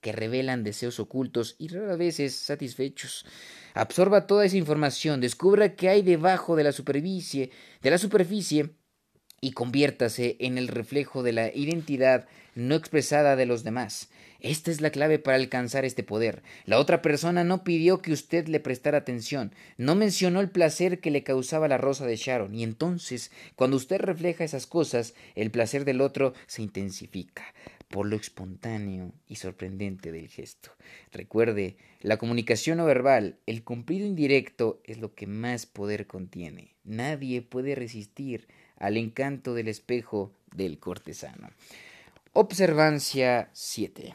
que 0.00 0.12
revelan 0.12 0.64
deseos 0.64 0.98
ocultos 0.98 1.54
y 1.58 1.68
rara 1.68 1.94
veces 1.94 2.34
satisfechos. 2.34 3.26
Absorba 3.74 4.26
toda 4.26 4.44
esa 4.44 4.56
información, 4.56 5.20
descubra 5.20 5.76
qué 5.76 5.88
hay 5.88 6.02
debajo 6.02 6.56
de 6.56 6.64
la 6.64 6.72
superficie, 6.72 7.50
de 7.80 7.90
la 7.90 7.98
superficie 7.98 8.70
y 9.40 9.52
conviértase 9.52 10.36
en 10.38 10.58
el 10.58 10.68
reflejo 10.68 11.22
de 11.22 11.32
la 11.32 11.54
identidad 11.54 12.26
no 12.54 12.74
expresada 12.74 13.36
de 13.36 13.46
los 13.46 13.64
demás. 13.64 14.10
Esta 14.40 14.70
es 14.70 14.80
la 14.80 14.90
clave 14.90 15.18
para 15.18 15.36
alcanzar 15.36 15.84
este 15.84 16.02
poder. 16.02 16.42
La 16.64 16.78
otra 16.78 17.02
persona 17.02 17.44
no 17.44 17.62
pidió 17.62 18.00
que 18.00 18.12
usted 18.12 18.48
le 18.48 18.60
prestara 18.60 18.98
atención, 18.98 19.52
no 19.76 19.94
mencionó 19.94 20.40
el 20.40 20.50
placer 20.50 21.00
que 21.00 21.10
le 21.10 21.22
causaba 21.22 21.68
la 21.68 21.78
rosa 21.78 22.06
de 22.06 22.16
Sharon, 22.16 22.54
y 22.54 22.62
entonces, 22.62 23.30
cuando 23.54 23.76
usted 23.76 24.00
refleja 24.00 24.44
esas 24.44 24.66
cosas, 24.66 25.14
el 25.34 25.50
placer 25.50 25.84
del 25.84 26.00
otro 26.00 26.32
se 26.46 26.62
intensifica 26.62 27.44
por 27.88 28.06
lo 28.06 28.16
espontáneo 28.16 29.12
y 29.26 29.36
sorprendente 29.36 30.12
del 30.12 30.28
gesto. 30.28 30.70
Recuerde, 31.12 31.76
la 32.00 32.18
comunicación 32.18 32.78
no 32.78 32.86
verbal, 32.86 33.40
el 33.46 33.64
cumplido 33.64 34.06
indirecto, 34.06 34.80
es 34.84 34.98
lo 34.98 35.14
que 35.14 35.26
más 35.26 35.66
poder 35.66 36.06
contiene. 36.06 36.76
Nadie 36.84 37.42
puede 37.42 37.74
resistir 37.74 38.46
al 38.80 38.96
encanto 38.96 39.54
del 39.54 39.68
espejo 39.68 40.32
del 40.56 40.80
cortesano. 40.80 41.50
Observancia 42.32 43.48
7. 43.52 44.14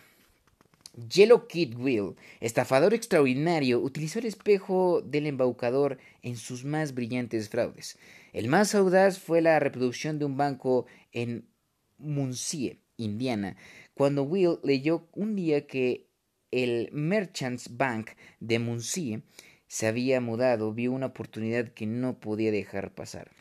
Yellow 1.09 1.47
Kid 1.47 1.75
Will, 1.77 2.15
estafador 2.39 2.93
extraordinario, 2.93 3.79
utilizó 3.79 4.19
el 4.19 4.25
espejo 4.25 5.01
del 5.01 5.27
embaucador 5.27 5.97
en 6.21 6.37
sus 6.37 6.63
más 6.63 6.93
brillantes 6.93 7.49
fraudes. 7.49 7.97
El 8.33 8.47
más 8.47 8.75
audaz 8.75 9.19
fue 9.19 9.41
la 9.41 9.59
reproducción 9.59 10.19
de 10.19 10.25
un 10.25 10.37
banco 10.37 10.85
en 11.11 11.45
Muncie, 11.97 12.79
Indiana, 12.97 13.57
cuando 13.93 14.23
Will 14.23 14.59
leyó 14.63 15.07
un 15.13 15.35
día 15.35 15.67
que 15.67 16.07
el 16.51 16.89
Merchants 16.93 17.75
Bank 17.75 18.11
de 18.39 18.59
Muncie 18.59 19.21
se 19.67 19.87
había 19.87 20.21
mudado, 20.21 20.73
vio 20.73 20.91
una 20.93 21.07
oportunidad 21.07 21.69
que 21.69 21.85
no 21.85 22.19
podía 22.19 22.51
dejar 22.51 22.93
pasar. 22.93 23.31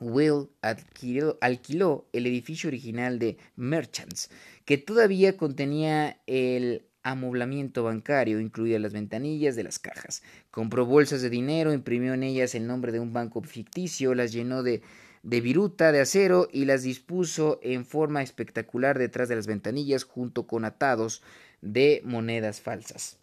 Will 0.00 0.48
alquiló 0.62 2.08
el 2.12 2.26
edificio 2.26 2.68
original 2.68 3.18
de 3.18 3.36
Merchants, 3.56 4.30
que 4.64 4.78
todavía 4.78 5.36
contenía 5.36 6.18
el 6.26 6.84
amoblamiento 7.02 7.84
bancario, 7.84 8.40
incluidas 8.40 8.80
las 8.80 8.92
ventanillas 8.92 9.56
de 9.56 9.64
las 9.64 9.78
cajas. 9.78 10.22
Compró 10.50 10.86
bolsas 10.86 11.22
de 11.22 11.30
dinero, 11.30 11.72
imprimió 11.72 12.14
en 12.14 12.22
ellas 12.22 12.54
el 12.54 12.66
nombre 12.66 12.92
de 12.92 13.00
un 13.00 13.12
banco 13.12 13.42
ficticio, 13.42 14.14
las 14.14 14.32
llenó 14.32 14.62
de, 14.62 14.82
de 15.22 15.40
viruta 15.40 15.92
de 15.92 16.00
acero 16.00 16.48
y 16.52 16.64
las 16.64 16.82
dispuso 16.82 17.60
en 17.62 17.84
forma 17.84 18.22
espectacular 18.22 18.98
detrás 18.98 19.28
de 19.28 19.36
las 19.36 19.46
ventanillas 19.46 20.04
junto 20.04 20.46
con 20.46 20.64
atados 20.64 21.22
de 21.62 22.02
monedas 22.04 22.60
falsas. 22.60 23.18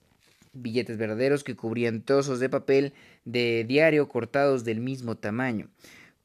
Billetes 0.54 0.98
verdaderos 0.98 1.44
que 1.44 1.56
cubrían 1.56 2.02
trozos 2.02 2.40
de 2.40 2.50
papel 2.50 2.94
de 3.26 3.64
diario 3.68 4.08
cortados 4.08 4.64
del 4.64 4.80
mismo 4.80 5.16
tamaño. 5.16 5.70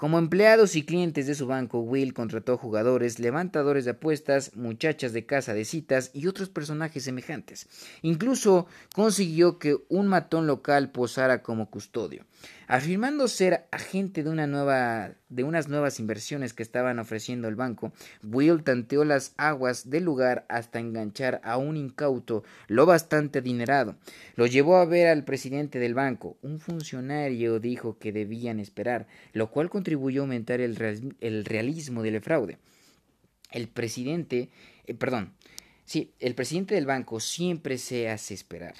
Como 0.03 0.19
empleados 0.19 0.75
y 0.75 0.83
clientes 0.83 1.29
de 1.29 1.37
su 1.37 1.47
banco, 1.47 1.79
Will 1.79 2.13
contrató 2.13 2.59
jugadores, 2.59 3.21
levantadores 3.21 3.85
de 3.85 3.93
apuestas, 3.93 4.57
muchachas 4.57 5.13
de 5.13 5.27
casa 5.27 5.55
de 5.55 5.65
citas 5.65 6.11
y 6.13 6.27
otros 6.27 6.49
personajes 6.49 7.05
semejantes. 7.05 7.69
Incluso 8.03 8.67
consiguió 8.97 9.61
que 9.61 9.77
un 9.89 10.09
matón 10.09 10.49
local 10.49 10.91
posara 10.91 11.45
como 11.45 11.71
custodio. 11.71 12.25
Afirmando 12.67 13.29
ser 13.29 13.67
agente 13.71 14.23
de, 14.23 14.31
una 14.31 14.47
nueva, 14.47 15.13
de 15.29 15.45
unas 15.45 15.69
nuevas 15.69 16.01
inversiones 16.01 16.55
que 16.55 16.63
estaban 16.63 16.99
ofreciendo 16.99 17.49
el 17.49 17.55
banco, 17.55 17.93
Will 18.23 18.63
tanteó 18.63 19.05
las 19.05 19.35
aguas 19.37 19.91
del 19.91 20.05
lugar 20.05 20.47
hasta 20.49 20.79
enganchar 20.79 21.41
a 21.45 21.57
un 21.57 21.77
incauto 21.77 22.45
lo 22.69 22.87
bastante 22.87 23.41
adinerado. 23.41 23.97
Lo 24.37 24.47
llevó 24.47 24.77
a 24.77 24.85
ver 24.85 25.09
al 25.09 25.25
presidente 25.25 25.79
del 25.79 25.95
banco. 25.95 26.37
Un 26.43 26.61
funcionario 26.61 27.61
dijo 27.61 27.99
que 27.99 28.13
debían 28.13 28.61
esperar, 28.61 29.07
lo 29.33 29.51
cual 29.51 29.71
contribuyó 29.71 30.23
a 30.23 30.25
aumentar 30.25 30.61
el, 30.61 30.77
realismo 31.45 32.03
del 32.03 32.21
fraude. 32.21 32.59
El 33.51 33.69
presidente, 33.69 34.49
eh, 34.87 34.95
perdón, 34.95 35.35
Sí, 35.85 36.13
el 36.21 36.35
presidente 36.35 36.75
del 36.75 36.87
banco 36.87 37.21
siempre 37.21 37.77
se 37.77 38.09
hace 38.09 38.35
esperar. 38.35 38.75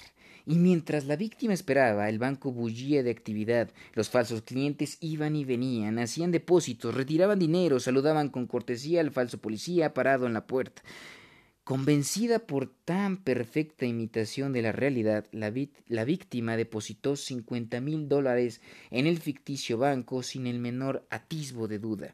Y 0.45 0.55
mientras 0.55 1.05
la 1.05 1.15
víctima 1.15 1.53
esperaba, 1.53 2.09
el 2.09 2.19
banco 2.19 2.51
bullía 2.51 3.01
de 3.01 3.11
actividad. 3.11 3.71
Los 3.93 4.09
falsos 4.09 4.41
clientes 4.41 4.97
iban 4.99 5.35
y 5.35 5.45
venían, 5.45 5.99
hacían 5.99 6.31
depósitos, 6.31 6.93
retiraban 6.93 7.39
dinero, 7.39 7.79
saludaban 7.79 8.29
con 8.29 8.47
cortesía 8.47 8.99
al 8.99 9.11
falso 9.11 9.37
policía 9.37 9.93
parado 9.93 10.27
en 10.27 10.33
la 10.33 10.45
puerta. 10.45 10.81
Convencida 11.63 12.39
por 12.39 12.73
tan 12.83 13.15
perfecta 13.15 13.85
imitación 13.85 14.51
de 14.51 14.61
la 14.61 14.73
realidad, 14.73 15.27
la, 15.31 15.49
víctima 16.03 16.57
depositó 16.57 17.15
cincuenta 17.15 17.79
mil 17.79 18.09
dólares 18.09 18.59
en 18.91 19.07
el 19.07 19.17
ficticio 19.17 19.77
banco 19.77 20.23
sin 20.23 20.45
el 20.45 20.59
menor 20.59 21.07
atisbo 21.09 21.69
de 21.69 21.79
duda. 21.79 22.13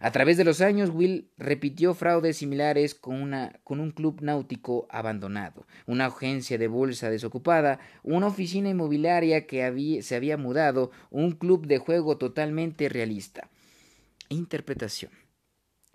A 0.00 0.10
través 0.12 0.36
de 0.36 0.44
los 0.44 0.60
años, 0.60 0.90
Will 0.90 1.30
repitió 1.38 1.94
fraudes 1.94 2.38
similares 2.38 2.94
con, 2.94 3.20
una, 3.20 3.58
con 3.64 3.80
un 3.80 3.90
club 3.90 4.20
náutico 4.20 4.86
abandonado, 4.90 5.66
una 5.86 6.06
agencia 6.06 6.58
de 6.58 6.68
bolsa 6.68 7.10
desocupada, 7.10 7.80
una 8.02 8.26
oficina 8.26 8.68
inmobiliaria 8.68 9.46
que 9.46 10.02
se 10.02 10.16
había 10.16 10.36
mudado, 10.36 10.90
un 11.10 11.32
club 11.32 11.66
de 11.66 11.78
juego 11.78 12.18
totalmente 12.18 12.88
realista. 12.88 13.48
Interpretación. 14.28 15.12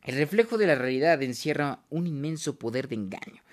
El 0.04 0.16
reflejo 0.16 0.58
de 0.58 0.68
la 0.68 0.76
realidad 0.76 1.22
encierra 1.22 1.84
un 1.90 2.08
inmenso 2.08 2.58
poder 2.58 2.88
de 2.88 2.96
engaño. 2.96 3.44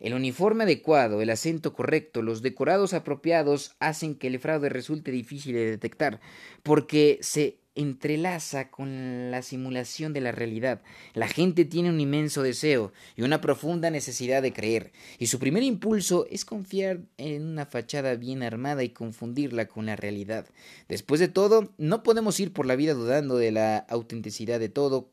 El 0.00 0.14
uniforme 0.14 0.64
adecuado, 0.64 1.22
el 1.22 1.30
acento 1.30 1.74
correcto, 1.74 2.22
los 2.22 2.42
decorados 2.42 2.92
apropiados 2.92 3.76
hacen 3.78 4.16
que 4.16 4.26
el 4.26 4.40
fraude 4.40 4.68
resulte 4.68 5.12
difícil 5.12 5.54
de 5.54 5.70
detectar, 5.70 6.20
porque 6.64 7.18
se 7.22 7.61
entrelaza 7.74 8.70
con 8.70 9.30
la 9.30 9.42
simulación 9.42 10.12
de 10.12 10.20
la 10.20 10.32
realidad. 10.32 10.82
La 11.14 11.28
gente 11.28 11.64
tiene 11.64 11.90
un 11.90 12.00
inmenso 12.00 12.42
deseo 12.42 12.92
y 13.16 13.22
una 13.22 13.40
profunda 13.40 13.90
necesidad 13.90 14.42
de 14.42 14.52
creer, 14.52 14.92
y 15.18 15.28
su 15.28 15.38
primer 15.38 15.62
impulso 15.62 16.26
es 16.30 16.44
confiar 16.44 17.00
en 17.16 17.46
una 17.46 17.66
fachada 17.66 18.14
bien 18.16 18.42
armada 18.42 18.84
y 18.84 18.90
confundirla 18.90 19.66
con 19.66 19.86
la 19.86 19.96
realidad. 19.96 20.46
Después 20.88 21.20
de 21.20 21.28
todo, 21.28 21.72
no 21.78 22.02
podemos 22.02 22.38
ir 22.40 22.52
por 22.52 22.66
la 22.66 22.76
vida 22.76 22.94
dudando 22.94 23.36
de 23.36 23.52
la 23.52 23.78
autenticidad 23.78 24.60
de 24.60 24.68
todo 24.68 25.10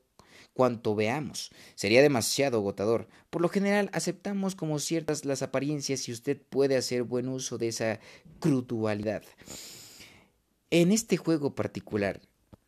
cuanto 0.54 0.94
veamos. 0.94 1.52
Sería 1.76 2.02
demasiado 2.02 2.58
agotador. 2.58 3.08
Por 3.30 3.42
lo 3.42 3.48
general 3.48 3.90
aceptamos 3.94 4.56
como 4.56 4.80
ciertas 4.80 5.24
las 5.24 5.42
apariencias 5.42 6.10
y 6.10 6.12
usted 6.12 6.38
puede 6.50 6.76
hacer 6.76 7.04
buen 7.04 7.30
uso 7.30 7.58
de 7.58 7.70
esa 7.70 8.00
crutualidad. 8.40 9.24
En 10.72 10.92
este 10.92 11.18
juego 11.18 11.56
particular, 11.56 12.20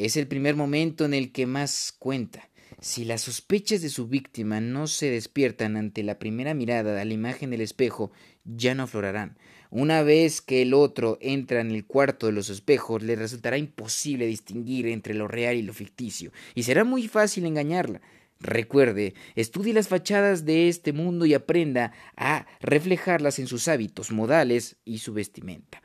es 0.06 0.18
el 0.18 0.28
primer 0.28 0.56
momento 0.56 1.06
en 1.06 1.14
el 1.14 1.32
que 1.32 1.46
más 1.46 1.94
cuenta. 1.98 2.50
Si 2.80 3.06
las 3.06 3.22
sospechas 3.22 3.82
de 3.82 3.90
su 3.90 4.08
víctima 4.08 4.60
no 4.60 4.88
se 4.88 5.12
despiertan 5.12 5.78
ante 5.78 6.02
la 6.02 6.18
primera 6.18 6.54
mirada 6.54 7.00
a 7.00 7.06
la 7.06 7.14
imagen 7.14 7.52
del 7.52 7.62
espejo, 7.62 8.12
ya 8.44 8.74
no 8.74 8.84
aflorarán. 8.84 9.38
Una 9.70 10.02
vez 10.02 10.42
que 10.42 10.64
el 10.64 10.74
otro 10.74 11.18
entra 11.22 11.62
en 11.62 11.72
el 11.72 11.86
cuarto 11.86 12.26
de 12.26 12.34
los 12.34 12.50
espejos, 12.50 13.04
le 13.04 13.16
resultará 13.16 13.58
imposible 13.58 14.26
distinguir 14.26 14.88
entre 14.88 15.14
lo 15.14 15.28
real 15.28 15.56
y 15.56 15.62
lo 15.62 15.74
ficticio, 15.74 16.32
y 16.56 16.64
será 16.64 16.84
muy 16.84 17.08
fácil 17.08 17.46
engañarla. 17.46 18.02
Recuerde, 18.40 19.14
estudie 19.36 19.74
las 19.74 19.88
fachadas 19.88 20.46
de 20.46 20.68
este 20.68 20.92
mundo 20.94 21.28
y 21.28 21.36
aprenda 21.36 21.94
a 22.18 22.48
reflejarlas 22.62 23.38
en 23.38 23.46
sus 23.46 23.68
hábitos, 23.68 24.12
modales 24.12 24.78
y 24.84 24.98
su 24.98 25.14
vestimenta. 25.14 25.82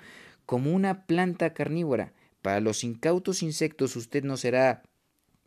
Como 0.47 0.73
una 0.73 1.05
planta 1.07 1.53
carnívora, 1.53 2.15
para 2.47 2.61
los 2.61 2.85
incautos 2.85 3.43
insectos 3.43 3.97
usted 3.97 4.23
no 4.23 4.37
será 4.37 4.85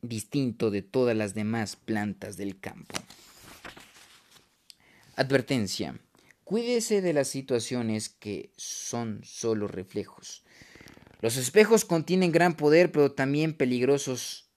distinto 0.02 0.70
de 0.70 0.82
todas 0.82 1.16
las 1.16 1.34
demás 1.34 1.78
plantas 1.78 2.36
del 2.36 2.60
campo. 2.60 2.94
Advertencia. 5.16 5.98
Cuídese 6.44 7.00
de 7.00 7.14
las 7.14 7.30
situaciones 7.30 8.10
que 8.10 8.52
son 8.58 9.22
solo 9.24 9.70
reflejos. 9.70 10.44
Los 11.22 11.38
espejos 11.38 11.86
contienen 11.86 12.34
gran 12.34 12.58
poder, 12.58 12.92
pero 12.92 13.14
también 13.14 13.54
peligrosos 13.54 14.50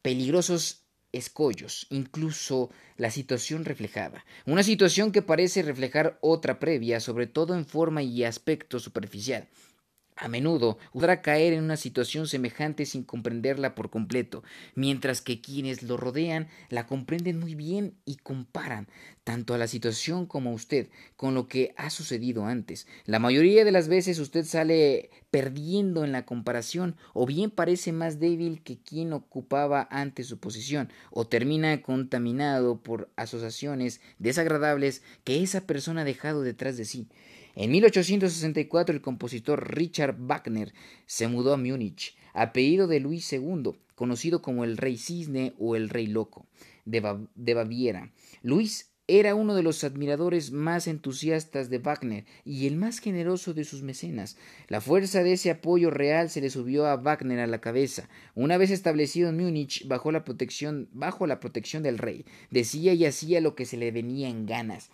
peligrosos 0.00 0.84
escollos, 1.10 1.88
incluso 1.90 2.70
la 2.96 3.10
situación 3.10 3.64
reflejada. 3.64 4.24
Una 4.46 4.62
situación 4.62 5.10
que 5.10 5.22
parece 5.22 5.62
reflejar 5.62 6.18
otra 6.20 6.60
previa, 6.60 7.00
sobre 7.00 7.26
todo 7.26 7.56
en 7.56 7.66
forma 7.66 8.04
y 8.04 8.22
aspecto 8.22 8.78
superficial. 8.78 9.48
A 10.16 10.28
menudo 10.28 10.78
podrá 10.92 11.22
caer 11.22 11.52
en 11.52 11.64
una 11.64 11.76
situación 11.76 12.28
semejante 12.28 12.86
sin 12.86 13.02
comprenderla 13.02 13.74
por 13.74 13.90
completo, 13.90 14.44
mientras 14.76 15.20
que 15.20 15.40
quienes 15.40 15.82
lo 15.82 15.96
rodean 15.96 16.46
la 16.68 16.86
comprenden 16.86 17.40
muy 17.40 17.56
bien 17.56 17.94
y 18.04 18.16
comparan 18.16 18.86
tanto 19.24 19.54
a 19.54 19.58
la 19.58 19.66
situación 19.66 20.26
como 20.26 20.50
a 20.50 20.54
usted 20.54 20.88
con 21.16 21.34
lo 21.34 21.48
que 21.48 21.74
ha 21.76 21.90
sucedido 21.90 22.46
antes. 22.46 22.86
La 23.06 23.18
mayoría 23.18 23.64
de 23.64 23.72
las 23.72 23.88
veces 23.88 24.20
usted 24.20 24.44
sale 24.44 25.10
perdiendo 25.32 26.04
en 26.04 26.12
la 26.12 26.24
comparación 26.24 26.94
o 27.12 27.26
bien 27.26 27.50
parece 27.50 27.90
más 27.92 28.20
débil 28.20 28.62
que 28.62 28.78
quien 28.78 29.12
ocupaba 29.12 29.88
antes 29.90 30.28
su 30.28 30.38
posición 30.38 30.92
o 31.10 31.26
termina 31.26 31.82
contaminado 31.82 32.80
por 32.80 33.10
asociaciones 33.16 34.00
desagradables 34.20 35.02
que 35.24 35.42
esa 35.42 35.62
persona 35.62 36.02
ha 36.02 36.04
dejado 36.04 36.42
detrás 36.42 36.76
de 36.76 36.84
sí. 36.84 37.08
En 37.56 37.70
1864 37.70 38.94
el 38.94 39.00
compositor 39.00 39.74
Richard 39.74 40.16
Wagner 40.18 40.72
se 41.06 41.28
mudó 41.28 41.54
a 41.54 41.56
Múnich, 41.56 42.16
apellido 42.32 42.88
de 42.88 43.00
Luis 43.00 43.32
II, 43.32 43.72
conocido 43.94 44.42
como 44.42 44.64
el 44.64 44.76
Rey 44.76 44.96
Cisne 44.96 45.54
o 45.58 45.76
el 45.76 45.88
Rey 45.88 46.08
Loco 46.08 46.46
de, 46.84 47.54
Baviera. 47.54 48.10
Luis 48.42 48.90
era 49.06 49.34
uno 49.34 49.54
de 49.54 49.62
los 49.62 49.84
admiradores 49.84 50.50
más 50.50 50.88
entusiastas 50.88 51.68
de 51.68 51.78
Wagner 51.78 52.24
y 52.44 52.66
el 52.66 52.76
más 52.76 53.00
generoso 53.00 53.52
de 53.52 53.64
sus 53.64 53.82
mecenas. 53.82 54.38
La 54.68 54.80
fuerza 54.80 55.22
de 55.22 55.34
ese 55.34 55.50
apoyo 55.50 55.90
real 55.90 56.30
se 56.30 56.40
le 56.40 56.48
subió 56.48 56.86
a 56.86 56.96
Wagner 56.96 57.38
a 57.40 57.46
la 57.46 57.60
cabeza. 57.60 58.08
Una 58.34 58.56
vez 58.56 58.70
establecido 58.70 59.28
en 59.28 59.36
Múnich 59.36 59.86
la 59.86 60.24
protección, 60.24 60.88
bajo 60.92 61.26
la 61.26 61.38
protección 61.38 61.82
del 61.82 61.98
rey, 61.98 62.24
decía 62.50 62.94
y 62.94 63.04
hacía 63.04 63.40
lo 63.42 63.54
que 63.54 63.66
se 63.66 63.76
le 63.76 63.92
venía 63.92 64.28
en 64.28 64.46
ganas. 64.46 64.90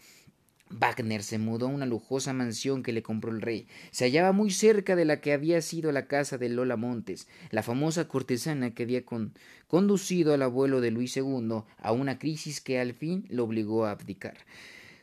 Wagner 0.70 1.22
se 1.22 1.38
mudó 1.38 1.66
a 1.66 1.70
una 1.70 1.84
lujosa 1.84 2.32
mansión 2.32 2.82
que 2.82 2.92
le 2.92 3.02
compró 3.02 3.32
el 3.32 3.42
rey. 3.42 3.66
Se 3.90 4.04
hallaba 4.04 4.32
muy 4.32 4.50
cerca 4.50 4.94
de 4.94 5.04
la 5.04 5.20
que 5.20 5.32
había 5.32 5.60
sido 5.62 5.90
la 5.90 6.06
casa 6.06 6.38
de 6.38 6.48
Lola 6.48 6.76
Montes, 6.76 7.28
la 7.50 7.62
famosa 7.62 8.06
cortesana 8.06 8.72
que 8.72 8.84
había 8.84 9.04
conducido 9.66 10.32
al 10.32 10.42
abuelo 10.42 10.80
de 10.80 10.92
Luis 10.92 11.16
II 11.16 11.62
a 11.78 11.92
una 11.92 12.18
crisis 12.18 12.60
que 12.60 12.78
al 12.78 12.94
fin 12.94 13.26
lo 13.28 13.44
obligó 13.44 13.84
a 13.84 13.90
abdicar. 13.90 14.38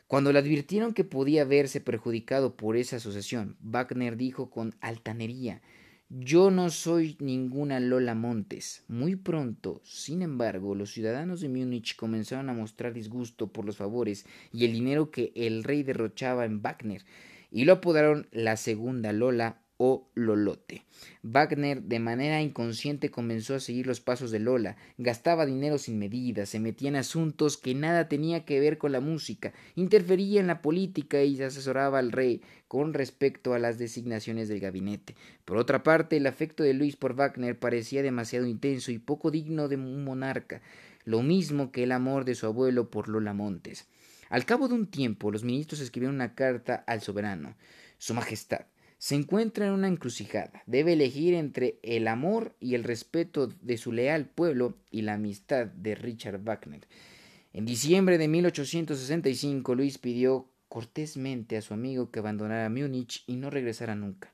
Cuando 0.06 0.32
le 0.32 0.38
advirtieron 0.38 0.94
que 0.94 1.04
podía 1.04 1.44
verse 1.44 1.82
perjudicado 1.82 2.56
por 2.56 2.78
esa 2.78 2.96
asociación, 2.96 3.56
Wagner 3.60 4.16
dijo 4.16 4.48
con 4.48 4.74
altanería 4.80 5.60
yo 6.08 6.50
no 6.50 6.70
soy 6.70 7.16
ninguna 7.20 7.80
Lola 7.80 8.14
Montes. 8.14 8.84
Muy 8.88 9.16
pronto, 9.16 9.80
sin 9.84 10.22
embargo, 10.22 10.74
los 10.74 10.90
ciudadanos 10.90 11.40
de 11.40 11.48
Múnich 11.48 11.96
comenzaron 11.96 12.48
a 12.48 12.54
mostrar 12.54 12.94
disgusto 12.94 13.52
por 13.52 13.64
los 13.64 13.76
favores 13.76 14.24
y 14.52 14.64
el 14.64 14.72
dinero 14.72 15.10
que 15.10 15.32
el 15.34 15.64
rey 15.64 15.82
derrochaba 15.82 16.44
en 16.44 16.62
Wagner, 16.62 17.04
y 17.50 17.64
lo 17.64 17.74
apodaron 17.74 18.26
la 18.32 18.56
segunda 18.56 19.12
Lola 19.12 19.62
o 19.78 20.10
Lolote. 20.14 20.84
Wagner 21.22 21.82
de 21.82 22.00
manera 22.00 22.42
inconsciente 22.42 23.10
comenzó 23.10 23.54
a 23.54 23.60
seguir 23.60 23.86
los 23.86 24.00
pasos 24.00 24.30
de 24.30 24.40
Lola, 24.40 24.76
gastaba 24.98 25.46
dinero 25.46 25.78
sin 25.78 25.98
medida, 25.98 26.46
se 26.46 26.60
metía 26.60 26.88
en 26.88 26.96
asuntos 26.96 27.56
que 27.56 27.74
nada 27.74 28.08
tenía 28.08 28.44
que 28.44 28.60
ver 28.60 28.76
con 28.76 28.92
la 28.92 29.00
música, 29.00 29.54
interfería 29.76 30.40
en 30.40 30.48
la 30.48 30.60
política 30.60 31.22
y 31.22 31.36
se 31.36 31.44
asesoraba 31.44 32.00
al 32.00 32.12
rey 32.12 32.42
con 32.66 32.92
respecto 32.92 33.54
a 33.54 33.58
las 33.58 33.78
designaciones 33.78 34.48
del 34.48 34.60
gabinete. 34.60 35.14
Por 35.44 35.56
otra 35.56 35.82
parte, 35.84 36.16
el 36.16 36.26
afecto 36.26 36.64
de 36.64 36.74
Luis 36.74 36.96
por 36.96 37.14
Wagner 37.14 37.58
parecía 37.58 38.02
demasiado 38.02 38.46
intenso 38.46 38.90
y 38.90 38.98
poco 38.98 39.30
digno 39.30 39.68
de 39.68 39.76
un 39.76 40.04
monarca, 40.04 40.60
lo 41.04 41.22
mismo 41.22 41.70
que 41.70 41.84
el 41.84 41.92
amor 41.92 42.24
de 42.24 42.34
su 42.34 42.46
abuelo 42.46 42.90
por 42.90 43.08
Lola 43.08 43.32
Montes. 43.32 43.86
Al 44.28 44.44
cabo 44.44 44.68
de 44.68 44.74
un 44.74 44.88
tiempo, 44.88 45.30
los 45.30 45.44
ministros 45.44 45.80
escribieron 45.80 46.16
una 46.16 46.34
carta 46.34 46.84
al 46.86 47.00
soberano. 47.00 47.56
Su 47.96 48.12
Majestad, 48.12 48.66
se 48.98 49.14
encuentra 49.14 49.66
en 49.66 49.72
una 49.72 49.88
encrucijada. 49.88 50.62
Debe 50.66 50.94
elegir 50.94 51.34
entre 51.34 51.78
el 51.82 52.08
amor 52.08 52.54
y 52.60 52.74
el 52.74 52.84
respeto 52.84 53.46
de 53.46 53.78
su 53.78 53.92
leal 53.92 54.26
pueblo 54.26 54.76
y 54.90 55.02
la 55.02 55.14
amistad 55.14 55.66
de 55.66 55.94
Richard 55.94 56.42
Wagner. 56.42 56.86
En 57.52 57.64
diciembre 57.64 58.18
de 58.18 58.28
1865, 58.28 59.74
Luis 59.74 59.98
pidió 59.98 60.48
cortésmente 60.68 61.56
a 61.56 61.62
su 61.62 61.74
amigo 61.74 62.10
que 62.10 62.18
abandonara 62.18 62.68
Múnich 62.68 63.24
y 63.26 63.36
no 63.36 63.50
regresara 63.50 63.94
nunca. 63.94 64.32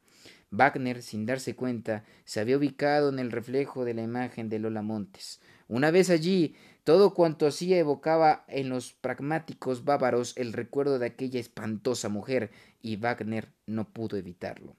Wagner, 0.51 1.03
sin 1.03 1.27
darse 1.27 1.55
cuenta, 1.55 2.05
se 2.25 2.41
había 2.41 2.57
ubicado 2.57 3.09
en 3.09 3.19
el 3.19 3.33
reflejo 3.33 3.85
de 3.85 3.95
la 3.95 4.03
imagen 4.03 4.49
de 4.49 4.59
Lola 4.59 4.83
Montes. 4.83 5.41
Una 5.69 5.91
vez 5.91 6.11
allí, 6.11 6.55
todo 6.85 7.15
cuanto 7.15 7.47
hacía 7.47 7.79
evocaba 7.79 8.45
en 8.47 8.69
los 8.69 8.93
pragmáticos 8.93 9.85
bávaros 9.85 10.35
el 10.37 10.53
recuerdo 10.53 10.99
de 10.99 11.07
aquella 11.07 11.41
espantosa 11.41 12.11
mujer, 12.11 12.51
y 12.83 12.97
Wagner 12.97 13.49
no 13.67 13.89
pudo 13.89 14.19
evitarlo. 14.19 14.77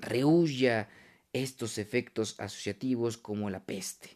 Rehuya 0.00 0.88
estos 1.32 1.78
efectos 1.78 2.34
asociativos 2.38 3.16
como 3.16 3.48
la 3.48 3.60
peste. 3.64 4.10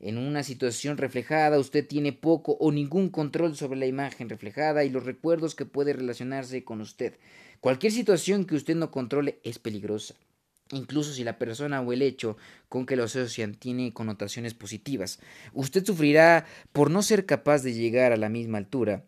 En 0.00 0.18
una 0.18 0.42
situación 0.42 0.98
reflejada 0.98 1.58
usted 1.58 1.86
tiene 1.86 2.12
poco 2.12 2.56
o 2.58 2.72
ningún 2.72 3.08
control 3.08 3.56
sobre 3.56 3.78
la 3.78 3.86
imagen 3.86 4.28
reflejada 4.28 4.84
y 4.84 4.90
los 4.90 5.04
recuerdos 5.04 5.54
que 5.54 5.64
puede 5.64 5.92
relacionarse 5.92 6.64
con 6.64 6.80
usted. 6.80 7.14
Cualquier 7.60 7.92
situación 7.92 8.44
que 8.44 8.56
usted 8.56 8.74
no 8.74 8.90
controle 8.90 9.38
es 9.44 9.58
peligrosa 9.58 10.16
incluso 10.72 11.12
si 11.12 11.24
la 11.24 11.38
persona 11.38 11.80
o 11.80 11.92
el 11.92 12.02
hecho 12.02 12.36
con 12.68 12.86
que 12.86 12.96
lo 12.96 13.04
asocian 13.04 13.54
tiene 13.54 13.92
connotaciones 13.92 14.54
positivas. 14.54 15.20
Usted 15.52 15.84
sufrirá 15.84 16.46
por 16.72 16.90
no 16.90 17.02
ser 17.02 17.26
capaz 17.26 17.62
de 17.62 17.74
llegar 17.74 18.12
a 18.12 18.16
la 18.16 18.28
misma 18.28 18.58
altura 18.58 19.04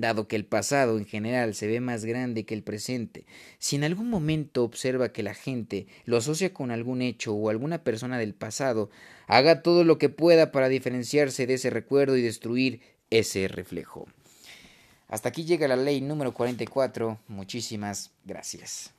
dado 0.00 0.28
que 0.28 0.36
el 0.36 0.44
pasado 0.44 0.98
en 0.98 1.04
general 1.04 1.54
se 1.54 1.66
ve 1.66 1.80
más 1.80 2.04
grande 2.04 2.44
que 2.44 2.54
el 2.54 2.62
presente, 2.62 3.26
si 3.58 3.76
en 3.76 3.84
algún 3.84 4.08
momento 4.08 4.62
observa 4.62 5.12
que 5.12 5.22
la 5.22 5.34
gente 5.34 5.86
lo 6.04 6.16
asocia 6.16 6.52
con 6.52 6.70
algún 6.70 7.02
hecho 7.02 7.34
o 7.34 7.50
alguna 7.50 7.82
persona 7.82 8.18
del 8.18 8.34
pasado, 8.34 8.90
haga 9.26 9.62
todo 9.62 9.84
lo 9.84 9.98
que 9.98 10.08
pueda 10.08 10.52
para 10.52 10.68
diferenciarse 10.68 11.46
de 11.46 11.54
ese 11.54 11.70
recuerdo 11.70 12.16
y 12.16 12.22
destruir 12.22 12.80
ese 13.10 13.48
reflejo. 13.48 14.06
Hasta 15.08 15.30
aquí 15.30 15.44
llega 15.44 15.68
la 15.68 15.76
ley 15.76 16.00
número 16.00 16.34
44. 16.34 17.18
Muchísimas 17.28 18.10
gracias. 18.24 18.97